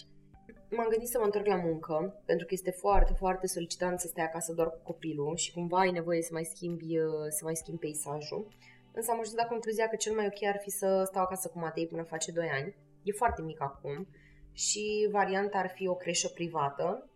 [0.69, 4.23] M-am gândit să mă întorc la muncă, pentru că este foarte, foarte solicitant să stai
[4.23, 7.79] acasă doar cu copilul și cumva ai nevoie să mai schimbi, uh, să mai schimbi
[7.79, 8.47] peisajul.
[8.91, 11.59] Însă am ajuns la concluzia că cel mai ok ar fi să stau acasă cu
[11.59, 12.75] Matei până face 2 ani.
[13.03, 14.07] E foarte mic acum
[14.53, 17.09] și varianta ar fi o creșă privată,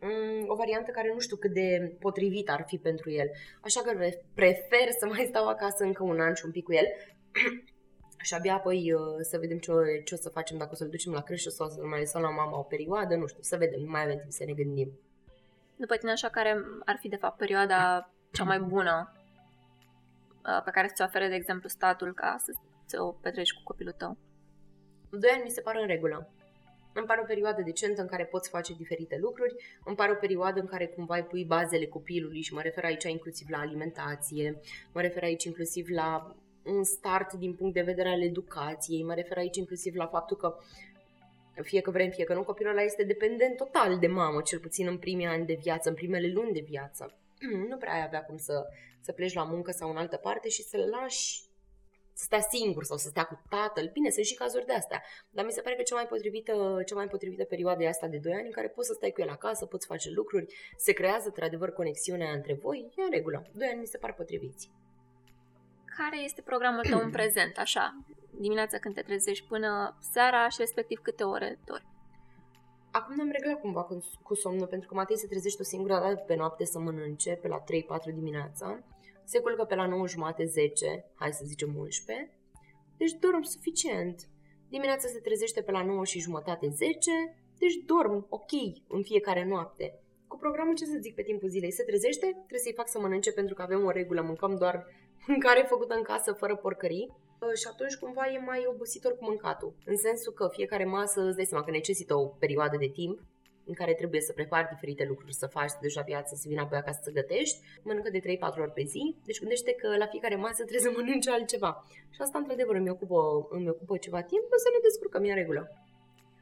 [0.00, 3.30] mm, o variantă care nu știu cât de potrivit ar fi pentru el.
[3.60, 3.90] Așa că
[4.34, 6.86] prefer să mai stau acasă încă un an și un pic cu el
[8.22, 9.72] și abia apoi uh, să vedem ce,
[10.04, 12.30] ce o să facem, dacă o să-l ducem la creșă sau să-l mai lăsăm la
[12.30, 14.92] mama o perioadă, nu știu, să vedem, nu mai avem timp să ne gândim.
[15.76, 19.12] După tine, așa, care ar fi, de fapt, perioada cea mai bună
[20.46, 22.52] uh, pe care ți-o oferă, de exemplu, statul ca să
[22.86, 24.16] ți-o petreci cu copilul tău?
[25.10, 26.30] Doi ani mi se pare în regulă.
[26.94, 29.54] Îmi pare o perioadă decentă în care poți face diferite lucruri,
[29.84, 33.04] îmi pare o perioadă în care cumva îi pui bazele copilului și mă refer aici
[33.04, 34.60] inclusiv la alimentație,
[34.92, 39.04] mă refer aici inclusiv la un start din punct de vedere al educației.
[39.04, 40.56] Mă refer aici inclusiv la faptul că
[41.62, 44.86] fie că vrem, fie că nu, copilul ăla este dependent total de mamă, cel puțin
[44.86, 47.16] în primii ani de viață, în primele luni de viață.
[47.68, 48.66] Nu prea ai avea cum să,
[49.00, 51.50] să pleci la muncă sau în altă parte și să-l lași
[52.14, 53.90] să stea singur sau să stea cu tatăl.
[53.92, 55.02] Bine, sunt și cazuri de astea.
[55.30, 58.18] Dar mi se pare că cea mai potrivită, cea mai potrivită perioadă e asta de
[58.18, 61.26] 2 ani în care poți să stai cu el acasă, poți face lucruri, se creează
[61.26, 63.46] într-adevăr conexiunea între voi, e în regulă.
[63.52, 64.70] 2 ani mi se par potriviți
[65.96, 68.04] care este programul tău în prezent, așa,
[68.40, 71.90] dimineața când te trezești până seara și respectiv câte ore dormi?
[72.90, 76.24] Acum ne-am reglat cumva cu, cu somnul, pentru că Matei se trezește o singură dată
[76.26, 77.64] pe noapte să mănânce, pe la
[78.10, 78.82] 3-4 dimineața.
[79.24, 82.30] Se culcă pe la 9 jumate, 10, hai să zicem 11.
[82.96, 84.28] Deci dorm suficient.
[84.68, 87.10] Dimineața se trezește pe la 9 și jumătate, 10,
[87.58, 88.52] deci dorm ok
[88.88, 90.00] în fiecare noapte.
[90.26, 93.32] Cu programul ce să zic pe timpul zilei, se trezește, trebuie să-i fac să mănânce
[93.32, 94.86] pentru că avem o regulă, mâncăm doar
[95.26, 97.08] mâncare făcută în casă fără porcării
[97.40, 99.74] uh, și atunci cumva e mai obositor cu mâncatul.
[99.84, 103.20] În sensul că fiecare masă îți dai seama că necesită o perioadă de timp
[103.64, 106.60] în care trebuie să prepari diferite lucruri, să faci, să duci la piață, să vină
[106.60, 108.22] apoi acasă să gătești, mănâncă de 3-4
[108.64, 111.84] ori pe zi, deci gândește că la fiecare masă trebuie să mănânci altceva.
[112.14, 115.62] Și asta, într-adevăr, îmi ocupă, îmi ocupă ceva timp, o să ne descurcăm, în regulă.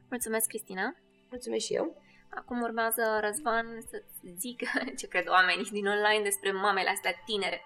[0.08, 0.86] Mulțumesc, Cristina!
[1.30, 1.86] Mulțumesc și eu!
[2.30, 4.02] Acum urmează Răzvan să
[4.36, 4.68] zică
[4.98, 7.60] ce cred oamenii din online despre mamele astea tinere.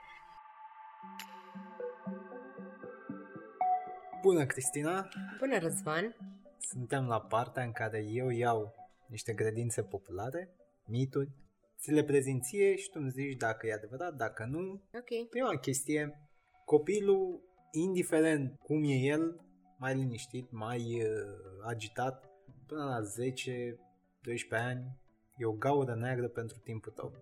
[4.23, 5.09] Bună, Cristina!
[5.39, 6.17] Bună, Răzvan!
[6.59, 8.75] Suntem la partea în care eu iau
[9.09, 10.55] niște credințe populare,
[10.87, 11.31] mituri,
[11.79, 14.83] ți le prezinție și tu îmi zici dacă e adevărat, dacă nu.
[14.95, 15.29] Ok.
[15.31, 16.29] Prima chestie,
[16.65, 17.41] copilul,
[17.71, 19.41] indiferent cum e el,
[19.79, 22.31] mai liniștit, mai uh, agitat,
[22.67, 23.79] până la 10,
[24.21, 24.99] 12 ani,
[25.37, 27.13] e o gaură neagră pentru timpul tău.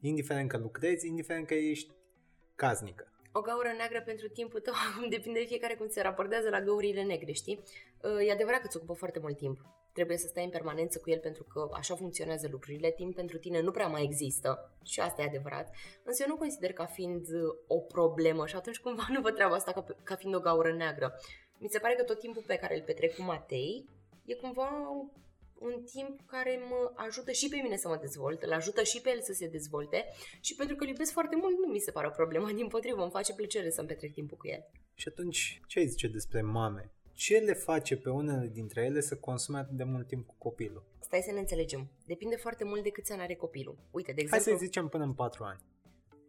[0.00, 1.90] Indiferent că lucrezi, indiferent că ești
[2.62, 3.04] casnică.
[3.32, 4.74] O gaură neagră pentru timpul tău,
[5.16, 7.60] depinde de fiecare cum se raportează la găurile negre, știi?
[8.02, 9.58] Uh, e adevărat că îți ocupă foarte mult timp.
[9.92, 12.90] Trebuie să stai în permanență cu el pentru că așa funcționează lucrurile.
[12.90, 15.74] Timp pentru tine nu prea mai există și asta e adevărat.
[16.04, 17.26] Însă eu nu consider ca fiind
[17.66, 21.14] o problemă și atunci cumva nu văd treaba asta ca, ca fiind o gaură neagră.
[21.58, 23.88] Mi se pare că tot timpul pe care îl petrec cu Matei
[24.24, 24.68] e cumva
[25.60, 29.10] un timp care mă ajută și pe mine să mă dezvolt, îl ajută și pe
[29.10, 30.04] el să se dezvolte
[30.40, 33.02] și pentru că îl iubesc foarte mult nu mi se pare o problemă, din potrivă
[33.02, 34.64] îmi face plăcere să-mi petrec timpul cu el.
[34.94, 36.92] Și atunci, ce ai zice despre mame?
[37.12, 40.84] Ce le face pe unele dintre ele să consume atât de mult timp cu copilul?
[41.00, 41.90] Stai să ne înțelegem.
[42.06, 43.78] Depinde foarte mult de câți ani are copilul.
[43.90, 44.50] Uite, de exemplu...
[44.50, 45.60] Hai să zicem până în 4 ani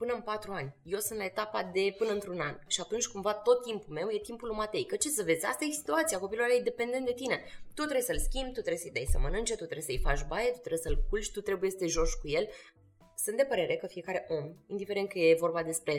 [0.02, 0.76] până în 4 ani.
[0.84, 2.56] Eu sunt la etapa de până într-un an.
[2.68, 4.86] Și atunci cumva tot timpul meu e timpul lui Matei.
[4.86, 7.38] Că ce să vezi, asta e situația, copilul ăla e dependent de tine.
[7.76, 10.50] Tu trebuie să-l schimbi, tu trebuie să-i dai să mănânce, tu trebuie să-i faci baie,
[10.52, 12.46] tu trebuie să-l culci, tu trebuie să te joci cu el.
[13.24, 15.94] Sunt de părere că fiecare om, indiferent că e vorba despre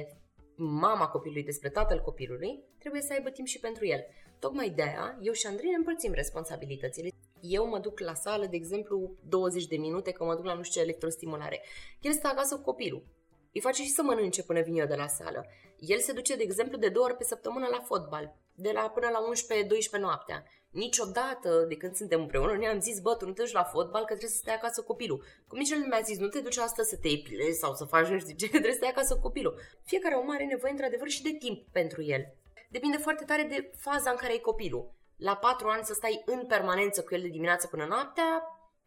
[0.57, 4.01] mama copilului, despre tatăl copilului, trebuie să aibă timp și pentru el.
[4.39, 7.09] Tocmai de aia, eu și Andrei ne împărțim responsabilitățile.
[7.41, 10.63] Eu mă duc la sală, de exemplu, 20 de minute, că mă duc la nu
[10.63, 11.61] știu ce electrostimulare.
[12.01, 13.03] El stă acasă cu copilul
[13.53, 15.47] îi face și să mănânce până vin eu de la sală.
[15.79, 19.09] El se duce, de exemplu, de două ori pe săptămână la fotbal, de la până
[19.09, 19.19] la
[19.97, 20.45] 11-12 noaptea.
[20.71, 24.07] Niciodată de când suntem împreună ne-am zis, bă, tu nu te duci la fotbal că
[24.07, 25.25] trebuie să stai acasă copilul.
[25.49, 27.85] Cum nici el nu mi-a zis, nu te duci astăzi să te epilezi sau să
[27.85, 29.61] faci nu știu ce, trebuie să stai acasă copilul.
[29.85, 32.35] Fiecare om are nevoie într-adevăr și de timp pentru el.
[32.71, 34.93] Depinde foarte tare de faza în care e copilul.
[35.17, 38.43] La patru ani să stai în permanență cu el de dimineață până noaptea,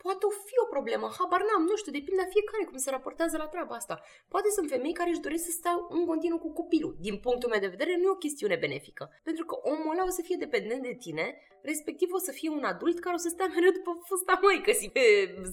[0.05, 3.35] Poate o fi o problemă, habar n-am, nu știu, depinde la fiecare cum se raportează
[3.37, 3.95] la treaba asta.
[4.33, 6.93] Poate sunt femei care își doresc să stau în continuu cu copilul.
[7.07, 9.03] Din punctul meu de vedere, nu e o chestiune benefică.
[9.27, 11.25] Pentru că omul ăla o să fie dependent de tine,
[11.71, 14.89] respectiv o să fie un adult care o să stea mereu după fusta măică, si
[14.97, 15.05] pe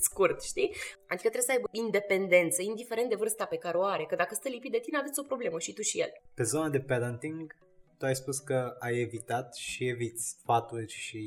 [0.08, 0.68] scurt, știi?
[1.12, 4.48] Adică trebuie să aibă independență, indiferent de vârsta pe care o are, că dacă stă
[4.48, 6.10] lipit de tine, aveți o problemă și tu și el.
[6.34, 7.46] Pe zona de parenting,
[7.98, 11.22] tu ai spus că ai evitat și eviți sfaturi și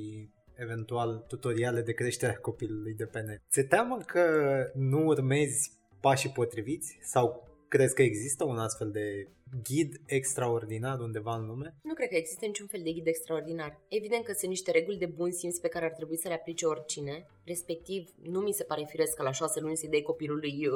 [0.55, 3.41] eventual tutoriale de creștere a copilului de pe net.
[3.49, 4.25] Ți teamă că
[4.73, 9.27] nu urmezi pașii potriviți sau crezi că există un astfel de
[9.63, 11.75] ghid extraordinar undeva în lume?
[11.81, 13.81] Nu cred că există niciun fel de ghid extraordinar.
[13.87, 16.65] Evident că sunt niște reguli de bun simț pe care ar trebui să le aplice
[16.65, 20.73] oricine, respectiv nu mi se pare firesc că la șase luni să-i dai copilului uh,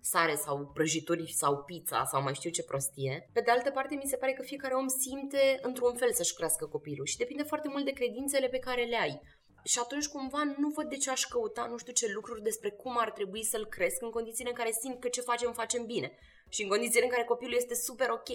[0.00, 3.28] sare sau prăjituri sau pizza sau mai știu ce prostie.
[3.32, 6.66] Pe de altă parte, mi se pare că fiecare om simte într-un fel să-și crească
[6.66, 9.20] copilul și depinde foarte mult de credințele pe care le ai.
[9.64, 12.98] Și atunci cumva nu văd de ce aș căuta nu știu ce lucruri despre cum
[12.98, 16.12] ar trebui să-l cresc în condițiile în care simt că ce facem, facem bine.
[16.50, 18.30] Și în condițiile în care copilul este super ok.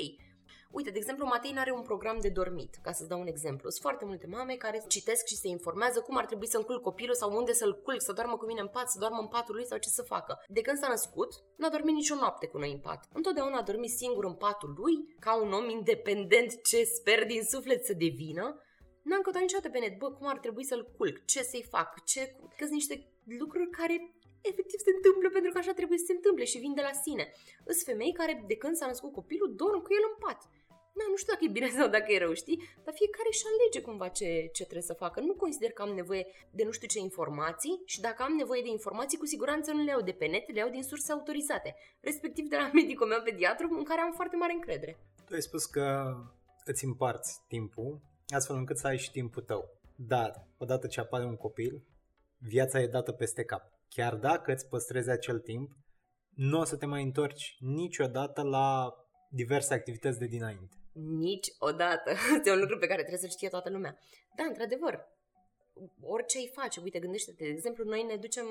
[0.72, 3.70] Uite, de exemplu, Matei are un program de dormit, ca să dau un exemplu.
[3.70, 7.16] Sunt foarte multe mame care citesc și se informează cum ar trebui să încul copilul
[7.16, 9.66] sau unde să-l culc, să doarmă cu mine în pat, să doarmă în patul lui
[9.66, 10.44] sau ce să facă.
[10.48, 13.06] De când s-a născut, n-a dormit nicio noapte cu noi în pat.
[13.14, 17.86] Întotdeauna a dormit singur în patul lui, ca un om independent ce sper din suflet
[17.86, 18.60] să devină
[19.10, 22.36] N-am căutat niciodată pe net, bă, cum ar trebui să-l culc, ce să-i fac, ce...
[22.58, 23.08] Că sunt niște
[23.40, 24.15] lucruri care
[24.52, 27.26] efectiv se întâmplă pentru că așa trebuie să se întâmple și vin de la sine.
[27.78, 30.40] Sunt femei care, de când s-a născut copilul, dorm cu el în pat.
[30.98, 32.60] Na, nu știu dacă e bine sau dacă e rău, știi?
[32.84, 35.18] Dar fiecare își alege cumva ce, ce trebuie să facă.
[35.20, 36.26] Nu consider că am nevoie
[36.58, 39.92] de nu știu ce informații și dacă am nevoie de informații, cu siguranță nu le
[39.94, 41.70] iau de pe net, le iau din surse autorizate,
[42.00, 44.94] respectiv de la medicul meu pediatru, în care am foarte mare încredere.
[45.26, 45.86] Tu ai spus că
[46.66, 49.70] îți împarți timpul astfel încât să ai și timpul tău.
[49.96, 51.82] Dar, odată ce apare un copil,
[52.38, 53.75] viața e dată peste cap.
[53.90, 55.72] Chiar dacă îți păstrezi acel timp,
[56.30, 58.94] nu o să te mai întorci niciodată la
[59.30, 60.76] diverse activități de dinainte.
[60.94, 62.12] Niciodată.
[62.38, 63.98] Este un lucru pe care trebuie să știe toată lumea.
[64.36, 65.08] Da, într-adevăr,
[66.02, 66.80] orice îi face.
[66.80, 68.46] Uite, gândește-te, de exemplu, noi ne ducem,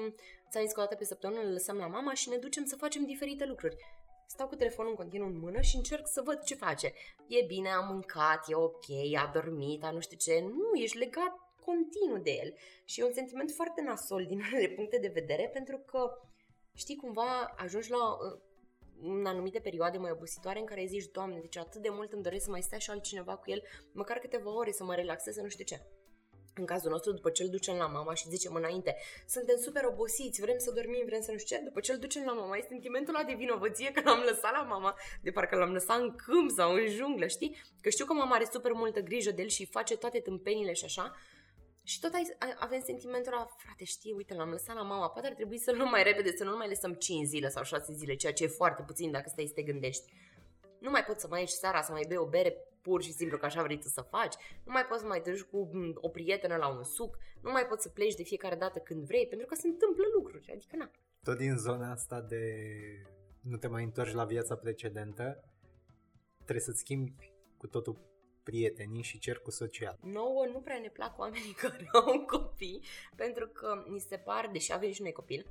[0.50, 2.76] ți-am zis că o dată pe săptămână îl lăsăm la mama și ne ducem să
[2.76, 3.76] facem diferite lucruri
[4.26, 6.92] stau cu telefonul în continuu în mână și încerc să văd ce face.
[7.26, 10.40] E bine, a mâncat, e ok, a dormit, a nu știu ce.
[10.40, 11.32] Nu, ești legat
[11.64, 12.54] continuu de el.
[12.84, 16.00] Și e un sentiment foarte nasol din unele puncte de vedere, pentru că,
[16.74, 18.40] știi, cumva ajungi la uh,
[19.02, 22.44] în anumite perioade mai obositoare în care zici, Doamne, deci atât de mult îmi doresc
[22.44, 23.62] să mai stea și altcineva cu el,
[23.92, 25.80] măcar câteva ore să mă relaxez, să nu știu ce.
[26.56, 28.96] În cazul nostru, după ce îl ducem la mama și zicem înainte,
[29.26, 32.24] suntem super obosiți, vrem să dormim, vrem să nu știu ce, după ce îl ducem
[32.24, 35.72] la mama, e sentimentul ăla de vinovăție că l-am lăsat la mama, de parcă l-am
[35.72, 37.56] lăsat în câmp sau în junglă, știi?
[37.80, 40.84] Că știu că mama are super multă grijă de el și face toate tâmpenile și
[40.84, 41.14] așa,
[41.86, 45.34] și tot ai, avem sentimentul ăla, frate, știi, uite, l-am lăsat la mama, poate ar
[45.34, 48.32] trebui să-l luăm mai repede, să nu mai lăsăm 5 zile sau 6 zile, ceea
[48.32, 50.12] ce e foarte puțin dacă stai să te gândești.
[50.78, 53.38] Nu mai poți să mai ieși seara, să mai bei o bere pur și simplu
[53.38, 56.56] că așa vrei tu să faci, nu mai poți să mai duci cu o prietenă
[56.56, 59.54] la un suc, nu mai poți să pleci de fiecare dată când vrei, pentru că
[59.54, 60.90] se întâmplă lucruri, adică na.
[61.22, 62.42] Tot din zona asta de
[63.40, 65.44] nu te mai întorci la viața precedentă,
[66.36, 67.98] trebuie să-ți schimbi cu totul
[68.44, 69.98] prietenii și cercul social.
[70.02, 72.84] Nouă nu prea ne plac oamenii care au copii,
[73.16, 75.46] pentru că ni se par, deși avem și noi copil,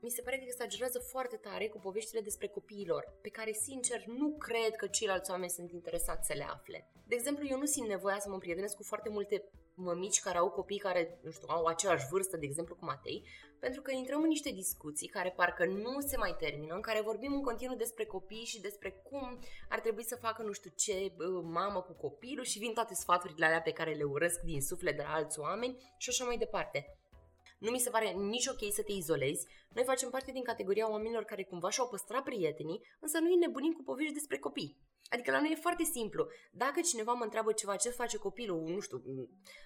[0.00, 4.36] mi se pare că exagerează foarte tare cu poveștile despre copiilor, pe care, sincer, nu
[4.38, 6.90] cred că ceilalți oameni sunt interesați să le afle.
[7.06, 9.44] De exemplu, eu nu simt nevoia să mă prietenesc cu foarte multe
[9.74, 13.28] mămici care au copii care, nu știu, au aceeași vârstă, de exemplu, cu Matei,
[13.60, 17.32] pentru că intrăm în niște discuții care parcă nu se mai termină, în care vorbim
[17.34, 21.12] în continuu despre copii și despre cum ar trebui să facă nu știu ce
[21.42, 25.02] mamă cu copilul și vin toate sfaturile alea pe care le urăsc din suflet de
[25.02, 26.96] la alți oameni și așa mai departe.
[27.64, 29.46] Nu mi se pare nici ok să te izolezi.
[29.68, 33.82] Noi facem parte din categoria oamenilor care cumva și-au păstrat prietenii, însă noi nebunim cu
[33.82, 34.76] povești despre copii.
[35.10, 36.26] Adică la noi e foarte simplu.
[36.52, 39.02] Dacă cineva mă întreabă ceva, ce face copilul, nu știu,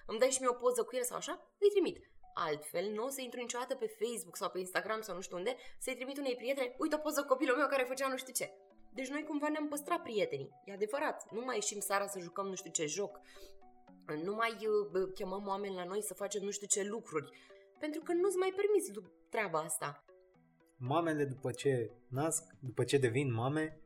[0.05, 1.97] îmi dai și mie o poză cu el sau așa, îi trimit.
[2.33, 5.55] Altfel, nu o să intru niciodată pe Facebook sau pe Instagram sau nu știu unde
[5.79, 8.53] să-i trimit unei prietene, uite o poză cu copilul meu care făcea nu știu ce.
[8.93, 10.49] Deci noi cumva ne-am păstrat prietenii.
[10.65, 11.31] E adevărat.
[11.31, 13.19] Nu mai ieșim seara să jucăm nu știu ce joc.
[14.23, 17.29] Nu mai uh, chemăm oameni la noi să facem nu știu ce lucruri
[17.79, 18.91] pentru că nu-ți mai permiți
[19.29, 20.03] treaba asta.
[20.77, 23.79] Mamele după ce nasc, după ce devin mame,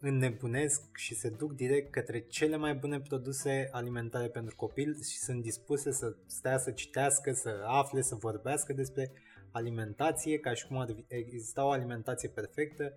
[0.00, 5.42] înnebunesc și se duc direct către cele mai bune produse alimentare pentru copil și sunt
[5.42, 9.12] dispuse să stea să citească, să afle, să vorbească despre
[9.52, 12.94] alimentație, ca și cum ar exista o alimentație perfectă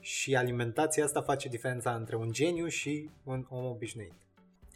[0.00, 4.12] și alimentația asta face diferența între un geniu și un om obișnuit.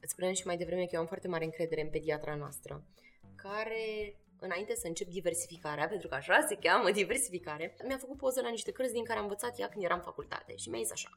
[0.02, 2.84] Îți spuneam și mai devreme că eu am foarte mare încredere în pediatra noastră,
[3.34, 8.48] care înainte să încep diversificarea, pentru că așa se cheamă diversificare, mi-a făcut poză la
[8.48, 11.10] niște cărți din care am învățat ea când eram în facultate și mi-a zis așa.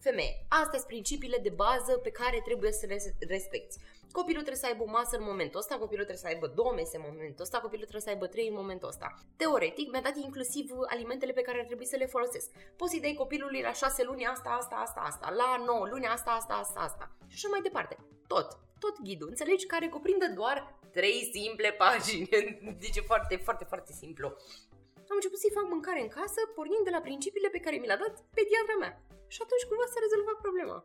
[0.00, 2.98] Femeie, astea sunt principiile de bază pe care trebuie să le
[3.28, 3.76] respecti.
[4.12, 6.96] Copilul trebuie să aibă o masă în momentul ăsta, copilul trebuie să aibă două mese
[6.96, 9.14] în momentul ăsta, copilul trebuie să aibă trei în momentul ăsta.
[9.36, 12.50] Teoretic, mi-a dat inclusiv alimentele pe care ar trebui să le folosesc.
[12.76, 16.30] Poți să-i dai copilului la șase luni asta, asta, asta, asta, la 9 luni asta,
[16.30, 17.10] asta, asta, asta.
[17.26, 17.96] Și așa mai departe.
[18.26, 18.48] Tot.
[18.78, 22.28] Tot ghidul, înțelegi, care cuprinde doar trei simple pagini.
[22.84, 24.26] Deci foarte, foarte, foarte simplu.
[25.10, 28.02] Am început să-i fac mâncare în casă, pornind de la principiile pe care mi le-a
[28.04, 28.92] dat pediatra mea.
[29.34, 30.78] Și atunci cumva s-a rezolvat problema.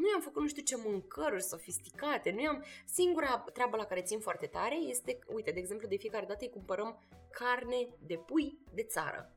[0.00, 2.64] Nu i-am făcut nu știu ce mâncăruri sofisticate, nu i-am...
[2.84, 6.56] Singura treabă la care țin foarte tare este, uite, de exemplu, de fiecare dată îi
[6.58, 6.90] cumpărăm
[7.30, 9.32] carne de pui de țară.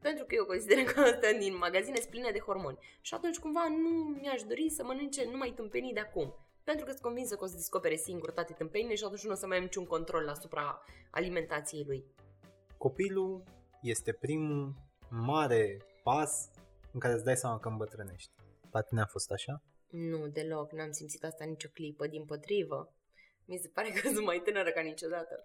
[0.00, 2.78] Pentru că eu consider că asta din magazine pline de hormoni.
[3.00, 3.88] Și atunci cumva nu
[4.20, 6.34] mi-aș dori să mănânce numai tâmpenii de acum
[6.68, 9.34] pentru că sunt convinsă că o să descopere singur toate tâmpenile și atunci nu o
[9.34, 12.04] să mai am niciun control asupra alimentației lui.
[12.76, 13.42] Copilul
[13.82, 14.74] este primul
[15.08, 16.50] mare pas
[16.92, 18.30] în care îți dai seama că îmbătrânești.
[18.70, 19.62] La tine a fost așa?
[19.90, 20.72] Nu, deloc.
[20.72, 22.94] N-am simțit asta nicio clipă, din potrivă.
[23.44, 25.44] Mi se pare că sunt mai tânără ca niciodată.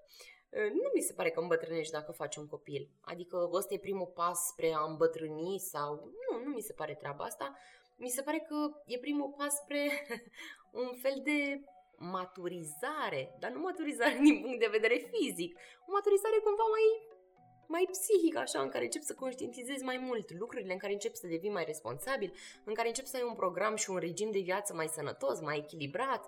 [0.49, 2.89] Nu mi se pare că îmbătrânești dacă faci un copil.
[3.01, 5.95] Adică ăsta e primul pas spre a îmbătrâni sau...
[5.95, 7.55] Nu, nu mi se pare treaba asta
[7.97, 9.81] mi se pare că e primul pas spre
[10.83, 11.63] un fel de
[11.97, 15.51] maturizare, dar nu maturizare din punct de vedere fizic,
[15.87, 16.85] o maturizare cumva mai
[17.67, 21.27] mai psihic, așa, în care începi să conștientizezi mai mult lucrurile, în care începi să
[21.27, 22.33] devii mai responsabil,
[22.63, 25.57] în care începi să ai un program și un regim de viață mai sănătos, mai
[25.57, 26.25] echilibrat.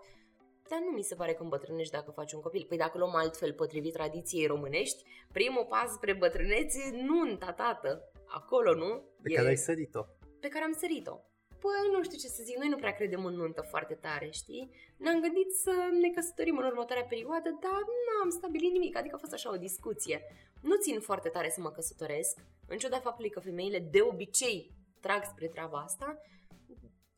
[0.70, 2.66] Dar nu mi se pare că îmbătrânești dacă faci un copil.
[2.68, 8.12] Păi dacă luăm altfel potrivit tradiției românești, primul pas spre bătrânețe, nunta, tată.
[8.28, 9.04] Acolo, nu?
[9.22, 9.36] Pe e...
[9.36, 10.04] care ai sărit-o.
[10.40, 11.20] Pe care am sărit-o.
[11.66, 14.72] Păi, nu știu ce să zic, noi nu prea credem în nuntă foarte tare, știi?
[14.98, 19.24] Ne-am gândit să ne căsătorim în următoarea perioadă, dar nu am stabilit nimic, adică a
[19.26, 20.22] fost așa o discuție.
[20.62, 22.34] Nu țin foarte tare să mă căsătoresc,
[22.68, 26.20] în ciuda faptului că femeile de obicei trag spre treaba asta,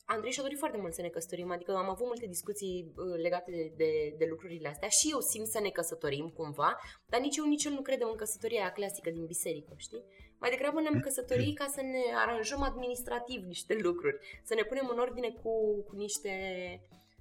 [0.10, 3.52] Andrei și-a dorit foarte mult să ne căsătorim, adică am avut multe discuții uh, legate
[3.52, 7.46] de, de, de lucrurile astea și eu simt să ne căsătorim cumva, dar nici eu,
[7.46, 10.04] nici el nu credem în căsătoria aia clasică din biserică, știi?
[10.40, 15.00] Mai degrabă ne-am căsătorit ca să ne aranjăm administrativ niște lucruri, să ne punem în
[15.00, 16.32] ordine cu, cu niște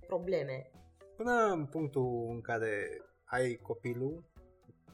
[0.06, 0.70] probleme.
[1.16, 4.24] Până în punctul în care ai copilul,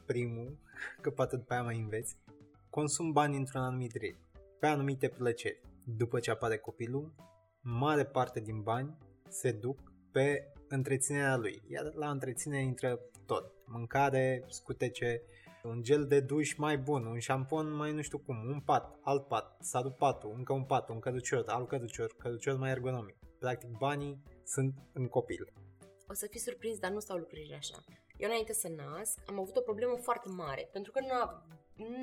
[0.05, 0.57] primul,
[1.01, 2.17] că poate după aia mai înveți,
[2.69, 4.19] consum bani într-un anumit ritm,
[4.59, 5.61] pe anumite plăceri.
[5.85, 7.13] După ce apare copilul,
[7.61, 8.97] mare parte din bani
[9.27, 9.79] se duc
[10.11, 11.61] pe întreținerea lui.
[11.67, 13.51] Iar la întreținere intră tot.
[13.65, 15.21] Mâncare, scutece,
[15.63, 19.27] un gel de duș mai bun, un șampon mai nu știu cum, un pat, alt
[19.27, 19.57] pat,
[19.97, 23.15] patul, încă un pat, un cărucior, alt cărucior, cărucior mai ergonomic.
[23.39, 25.53] Practic banii sunt în copil.
[26.07, 27.83] O să fii surprins, dar nu stau lucrurile așa.
[28.17, 31.07] Eu înainte să nasc am avut o problemă foarte mare, pentru că nu,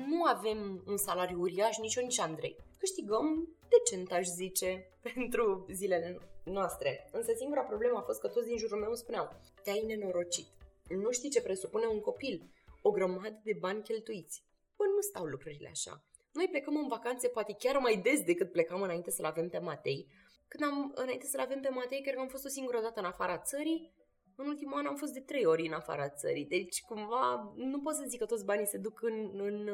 [0.07, 2.55] nu avem un salariu uriaș, nici eu, nici Andrei.
[2.77, 7.09] Câștigăm decent, aș zice, pentru zilele noastre.
[7.11, 10.47] Însă singura problemă a fost că toți din jurul meu spuneau, te-ai nenorocit.
[10.89, 12.49] Nu știi ce presupune un copil.
[12.81, 14.43] O grămadă de bani cheltuiți.
[14.75, 16.03] Bă, nu stau lucrurile așa.
[16.31, 20.07] Noi plecăm în vacanțe poate chiar mai des decât plecam înainte să-l avem pe Matei.
[20.47, 23.05] Când am, înainte să-l avem pe Matei, cred că am fost o singură dată în
[23.05, 23.93] afara țării
[24.41, 27.95] în ultimul an am fost de trei ori în afara țării, deci cumva nu pot
[27.95, 29.67] să zic că toți banii se duc în, în,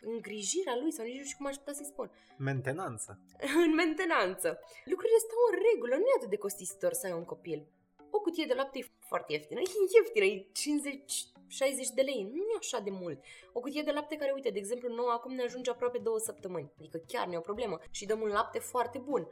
[0.00, 2.10] în îngrijirea lui sau nici nu știu cum aș putea să-i spun.
[2.38, 3.20] Mentenanță.
[3.64, 4.48] în mentenanță.
[4.84, 7.60] Lucrurile stau în regulă, nu e atât de costisitor să ai un copil.
[8.10, 12.42] O cutie de lapte e foarte ieftină, e ieftină, e 50 60 de lei, nu
[12.42, 13.24] e așa de mult.
[13.52, 16.72] O cutie de lapte care, uite, de exemplu, nouă acum ne ajunge aproape două săptămâni.
[16.78, 17.78] Adică chiar nu e o problemă.
[17.90, 19.28] Și dăm un lapte foarte bun.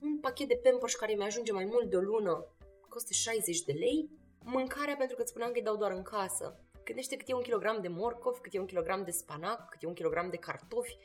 [0.00, 2.46] Un pachet de Pampers care mi ajunge mai mult de o lună
[2.88, 4.10] costă 60 de lei,
[4.44, 6.60] mâncarea pentru că îți spuneam că îi dau doar în casă.
[6.84, 9.86] Gândește cât e un kilogram de morcov, cât e un kilogram de spanac, cât e
[9.86, 10.96] un kilogram de cartofi.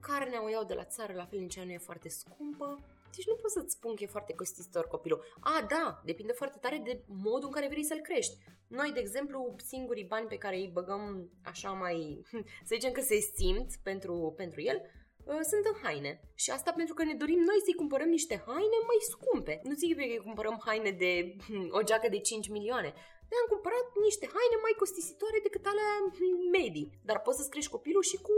[0.00, 2.95] Carnea o iau de la țară, la fel nici nu e foarte scumpă.
[3.16, 5.24] Deci nu pot să-ți spun că e foarte costisitor copilul.
[5.40, 8.36] A, da, depinde foarte tare de modul în care vrei să-l crești.
[8.68, 12.20] Noi, de exemplu, singurii bani pe care îi băgăm așa mai,
[12.68, 14.82] să zicem că se simt pentru, pentru el,
[15.26, 16.20] Uh, sunt în haine.
[16.34, 19.60] Și asta pentru că ne dorim noi să-i cumpărăm niște haine mai scumpe.
[19.62, 22.94] Nu zic că îi cumpărăm haine de hmm, o geacă de 5 milioane.
[23.32, 26.88] Ne-am cumpărat niște haine mai costisitoare decât alea hmm, medii.
[27.08, 28.34] Dar poți să-ți crești copilul și cu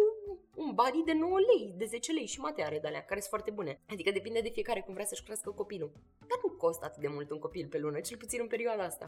[0.64, 3.52] un bari de 9 lei, de 10 lei și mateare de alea, care sunt foarte
[3.58, 3.72] bune.
[3.94, 5.90] Adică depinde de fiecare cum vrea să-și crească copilul.
[6.30, 9.06] Dar nu costă atât de mult un copil pe lună, cel puțin în perioada asta.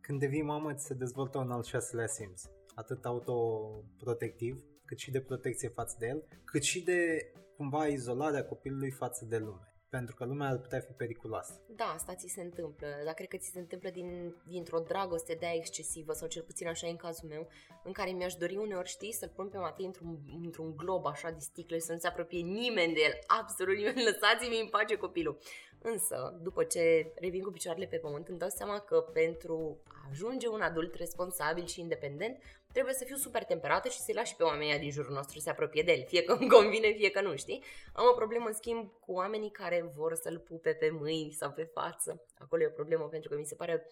[0.00, 2.42] Când devii mamă, ți se dezvoltă un al șaselea simț.
[2.74, 8.90] Atât autoprotectiv, cât și de protecție față de el, cât și de cumva izolarea copilului
[8.90, 11.60] față de lume pentru că lumea ar putea fi periculoasă.
[11.68, 15.46] Da, asta ți se întâmplă, dar cred că ți se întâmplă din, dintr-o dragoste de
[15.54, 17.48] excesivă, sau cel puțin așa e în cazul meu,
[17.84, 21.38] în care mi-aș dori uneori, știi, să-l pun pe Matei într-un, într-un glob așa de
[21.38, 25.38] sticle și să nu se apropie nimeni de el, absolut nimeni, lăsați-mi în pace copilul.
[25.82, 30.48] Însă, după ce revin cu picioarele pe pământ, îmi dau seama că pentru a ajunge
[30.48, 32.38] un adult responsabil și independent,
[32.72, 35.44] trebuie să fiu super temperată și să-i las și pe oamenii din jurul nostru să
[35.44, 37.64] se apropie de el, fie că îmi convine, fie că nu, știi?
[37.92, 41.64] Am o problemă, în schimb, cu oamenii care vor să-l pupe pe mâini sau pe
[41.64, 42.24] față.
[42.38, 43.84] Acolo e o problemă pentru că mi se pare m-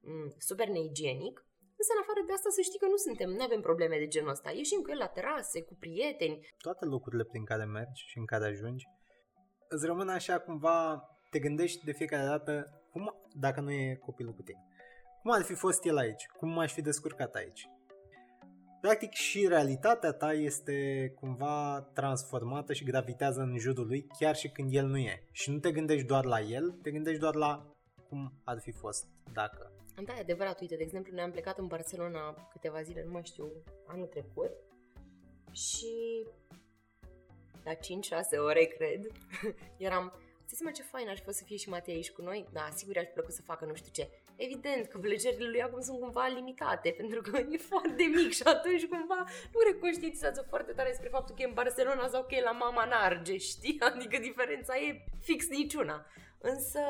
[0.00, 1.44] mm, super neigienic.
[1.78, 4.30] Însă, în afară de asta, să știi că nu suntem, nu avem probleme de genul
[4.30, 4.50] ăsta.
[4.50, 6.46] Ieșim cu el la terase, cu prieteni.
[6.58, 8.84] Toate lucrurile prin care mergi și în care ajungi
[9.68, 14.42] îți rămân așa cumva te gândești de fiecare dată, cum, dacă nu e copilul cu
[14.42, 14.64] tine,
[15.22, 16.26] cum ar fi fost el aici?
[16.26, 17.68] Cum m-aș fi descurcat aici?
[18.80, 24.74] Practic și realitatea ta este cumva transformată și gravitează în jurul lui chiar și când
[24.74, 25.24] el nu e.
[25.32, 27.76] Și nu te gândești doar la el, te gândești doar la
[28.08, 29.70] cum ar fi fost dacă.
[30.04, 30.60] Da, e adevărat.
[30.60, 33.52] Uite, de exemplu, ne-am plecat în Barcelona câteva zile, nu mai știu,
[33.86, 34.50] anul trecut.
[35.52, 36.26] Și
[37.64, 37.78] la 5-6
[38.44, 39.06] ore, cred,
[39.88, 40.12] eram
[40.48, 42.46] Ți seama ce fain ar fi fost să fie și Matei aici cu noi?
[42.52, 44.10] Da, sigur ar fi plăcut să facă nu știu ce.
[44.36, 48.86] Evident că plăcerile lui acum sunt cumva limitate, pentru că e foarte mic și atunci
[48.86, 52.50] cumva nu reconștientizează foarte tare despre faptul că e în Barcelona sau că e la
[52.50, 53.80] Mama Narge, știi?
[53.80, 56.06] Adică diferența e fix niciuna.
[56.38, 56.80] Însă,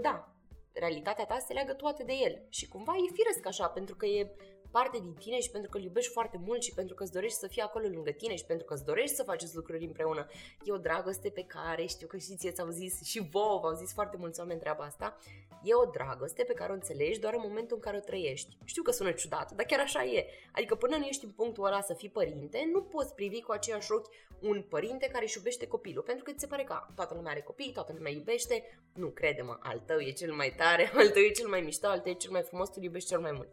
[0.00, 0.34] da,
[0.72, 4.30] realitatea ta se leagă toate de el și cumva e firesc așa, pentru că e
[4.72, 7.38] parte din tine și pentru că îl iubești foarte mult și pentru că îți dorești
[7.38, 10.26] să fie acolo lângă tine și pentru că îți dorești să faceți lucruri împreună.
[10.64, 13.92] E o dragoste pe care știu că și ție ți-au zis și vouă v-au zis
[13.92, 15.18] foarte mulți oameni treaba asta.
[15.62, 18.56] E o dragoste pe care o înțelegi doar în momentul în care o trăiești.
[18.64, 20.26] Știu că sună ciudat, dar chiar așa e.
[20.52, 23.92] Adică până nu ești în punctul ăla să fii părinte, nu poți privi cu aceiași
[23.92, 24.10] ochi
[24.40, 27.40] un părinte care își iubește copilul, pentru că ți se pare că toată lumea are
[27.40, 28.64] copii, toată lumea iubește.
[28.94, 32.00] Nu, crede-mă, al tău e cel mai tare, al tău e cel mai mișto, al
[32.00, 33.48] tău e cel mai frumos, tu iubești cel mai mult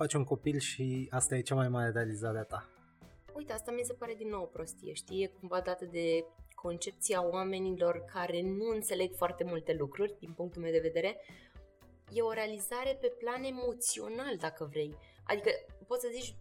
[0.00, 2.68] faci un copil și asta e cea mai mare realizare a ta.
[3.34, 5.22] Uite, asta mi se pare din nou prostie, știi?
[5.22, 6.24] E cumva dată de
[6.54, 11.20] concepția oamenilor care nu înțeleg foarte multe lucruri, din punctul meu de vedere.
[12.12, 14.96] E o realizare pe plan emoțional, dacă vrei.
[15.24, 15.50] Adică
[15.86, 16.34] poți să zici,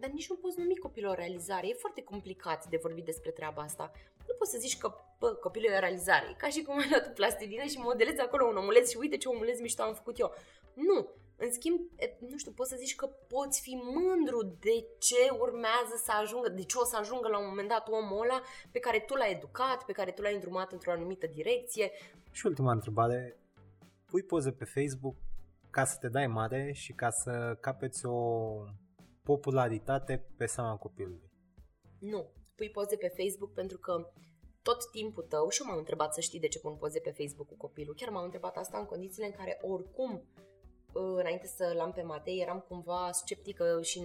[0.00, 1.68] dar nici nu poți numi copilul o realizare.
[1.68, 3.90] E foarte complicat de vorbit despre treaba asta.
[4.26, 6.28] Nu poți să zici că bă, copilul e o realizare.
[6.30, 9.28] E ca și cum ai luat plastilină și modelezi acolo un omuleț și uite ce
[9.28, 10.34] omuleț mișto am făcut eu.
[10.74, 11.08] Nu,
[11.40, 11.80] În schimb,
[12.18, 16.62] nu știu, poți să zici că poți fi mândru de ce urmează să ajungă, de
[16.62, 19.84] ce o să ajungă la un moment dat omul ăla pe care tu l-ai educat,
[19.84, 21.90] pe care tu l-ai îndrumat într-o anumită direcție.
[22.30, 23.38] Și ultima întrebare,
[24.04, 25.16] pui poze pe Facebook
[25.70, 28.50] ca să te dai mare și ca să capeți o
[29.22, 31.30] popularitate pe seama copilului?
[31.98, 34.10] Nu, pui poze pe Facebook pentru că
[34.62, 37.56] tot timpul tău, și m-am întrebat să știi de ce pun poze pe Facebook cu
[37.56, 40.22] copilul, chiar m-am întrebat asta în condițiile în care oricum
[40.92, 44.00] înainte să-l am pe Matei, eram cumva sceptică și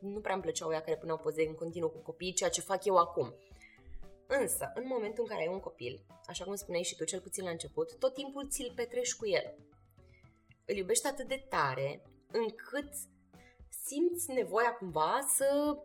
[0.00, 2.84] nu prea îmi plăceau ea care puneau poze în continuu cu copii, ceea ce fac
[2.84, 3.34] eu acum.
[4.26, 7.44] Însă, în momentul în care ai un copil, așa cum spuneai și tu, cel puțin
[7.44, 9.54] la început, tot timpul ți-l petrești cu el.
[10.64, 12.02] Îl iubești atât de tare
[12.32, 12.88] încât
[13.84, 15.76] simți nevoia cumva să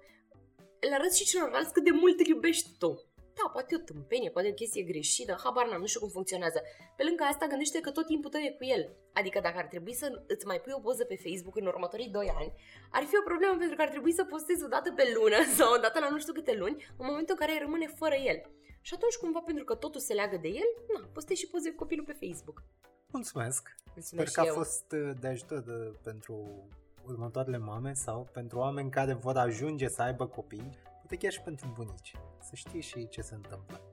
[0.80, 4.50] le arăți și celorlalți cât de mult îl iubești tu da, poate o tâmpenie, poate
[4.50, 6.60] o chestie greșită, habar n-am, nu știu cum funcționează.
[6.98, 8.84] Pe lângă asta, gândește că tot timpul tău e cu el.
[9.14, 12.34] Adică dacă ar trebui să îți mai pui o poză pe Facebook în următorii 2
[12.40, 12.54] ani,
[12.92, 15.74] ar fi o problemă pentru că ar trebui să postezi o dată pe lună sau
[15.74, 18.40] o dată la nu știu câte luni, în momentul în care rămâne fără el.
[18.82, 21.76] Și atunci, cumva, pentru că totul se leagă de el, na, postezi și poze cu
[21.76, 22.64] copilul pe Facebook.
[23.12, 23.76] Mulțumesc!
[23.96, 26.36] Mulțumesc Sper că a fost uh, de ajutor de, uh, pentru
[27.06, 30.70] următoarele mame sau pentru oameni care vor ajunge să aibă copii,
[31.12, 33.91] poate chiar și pentru bunici să știi și ce se întâmplă.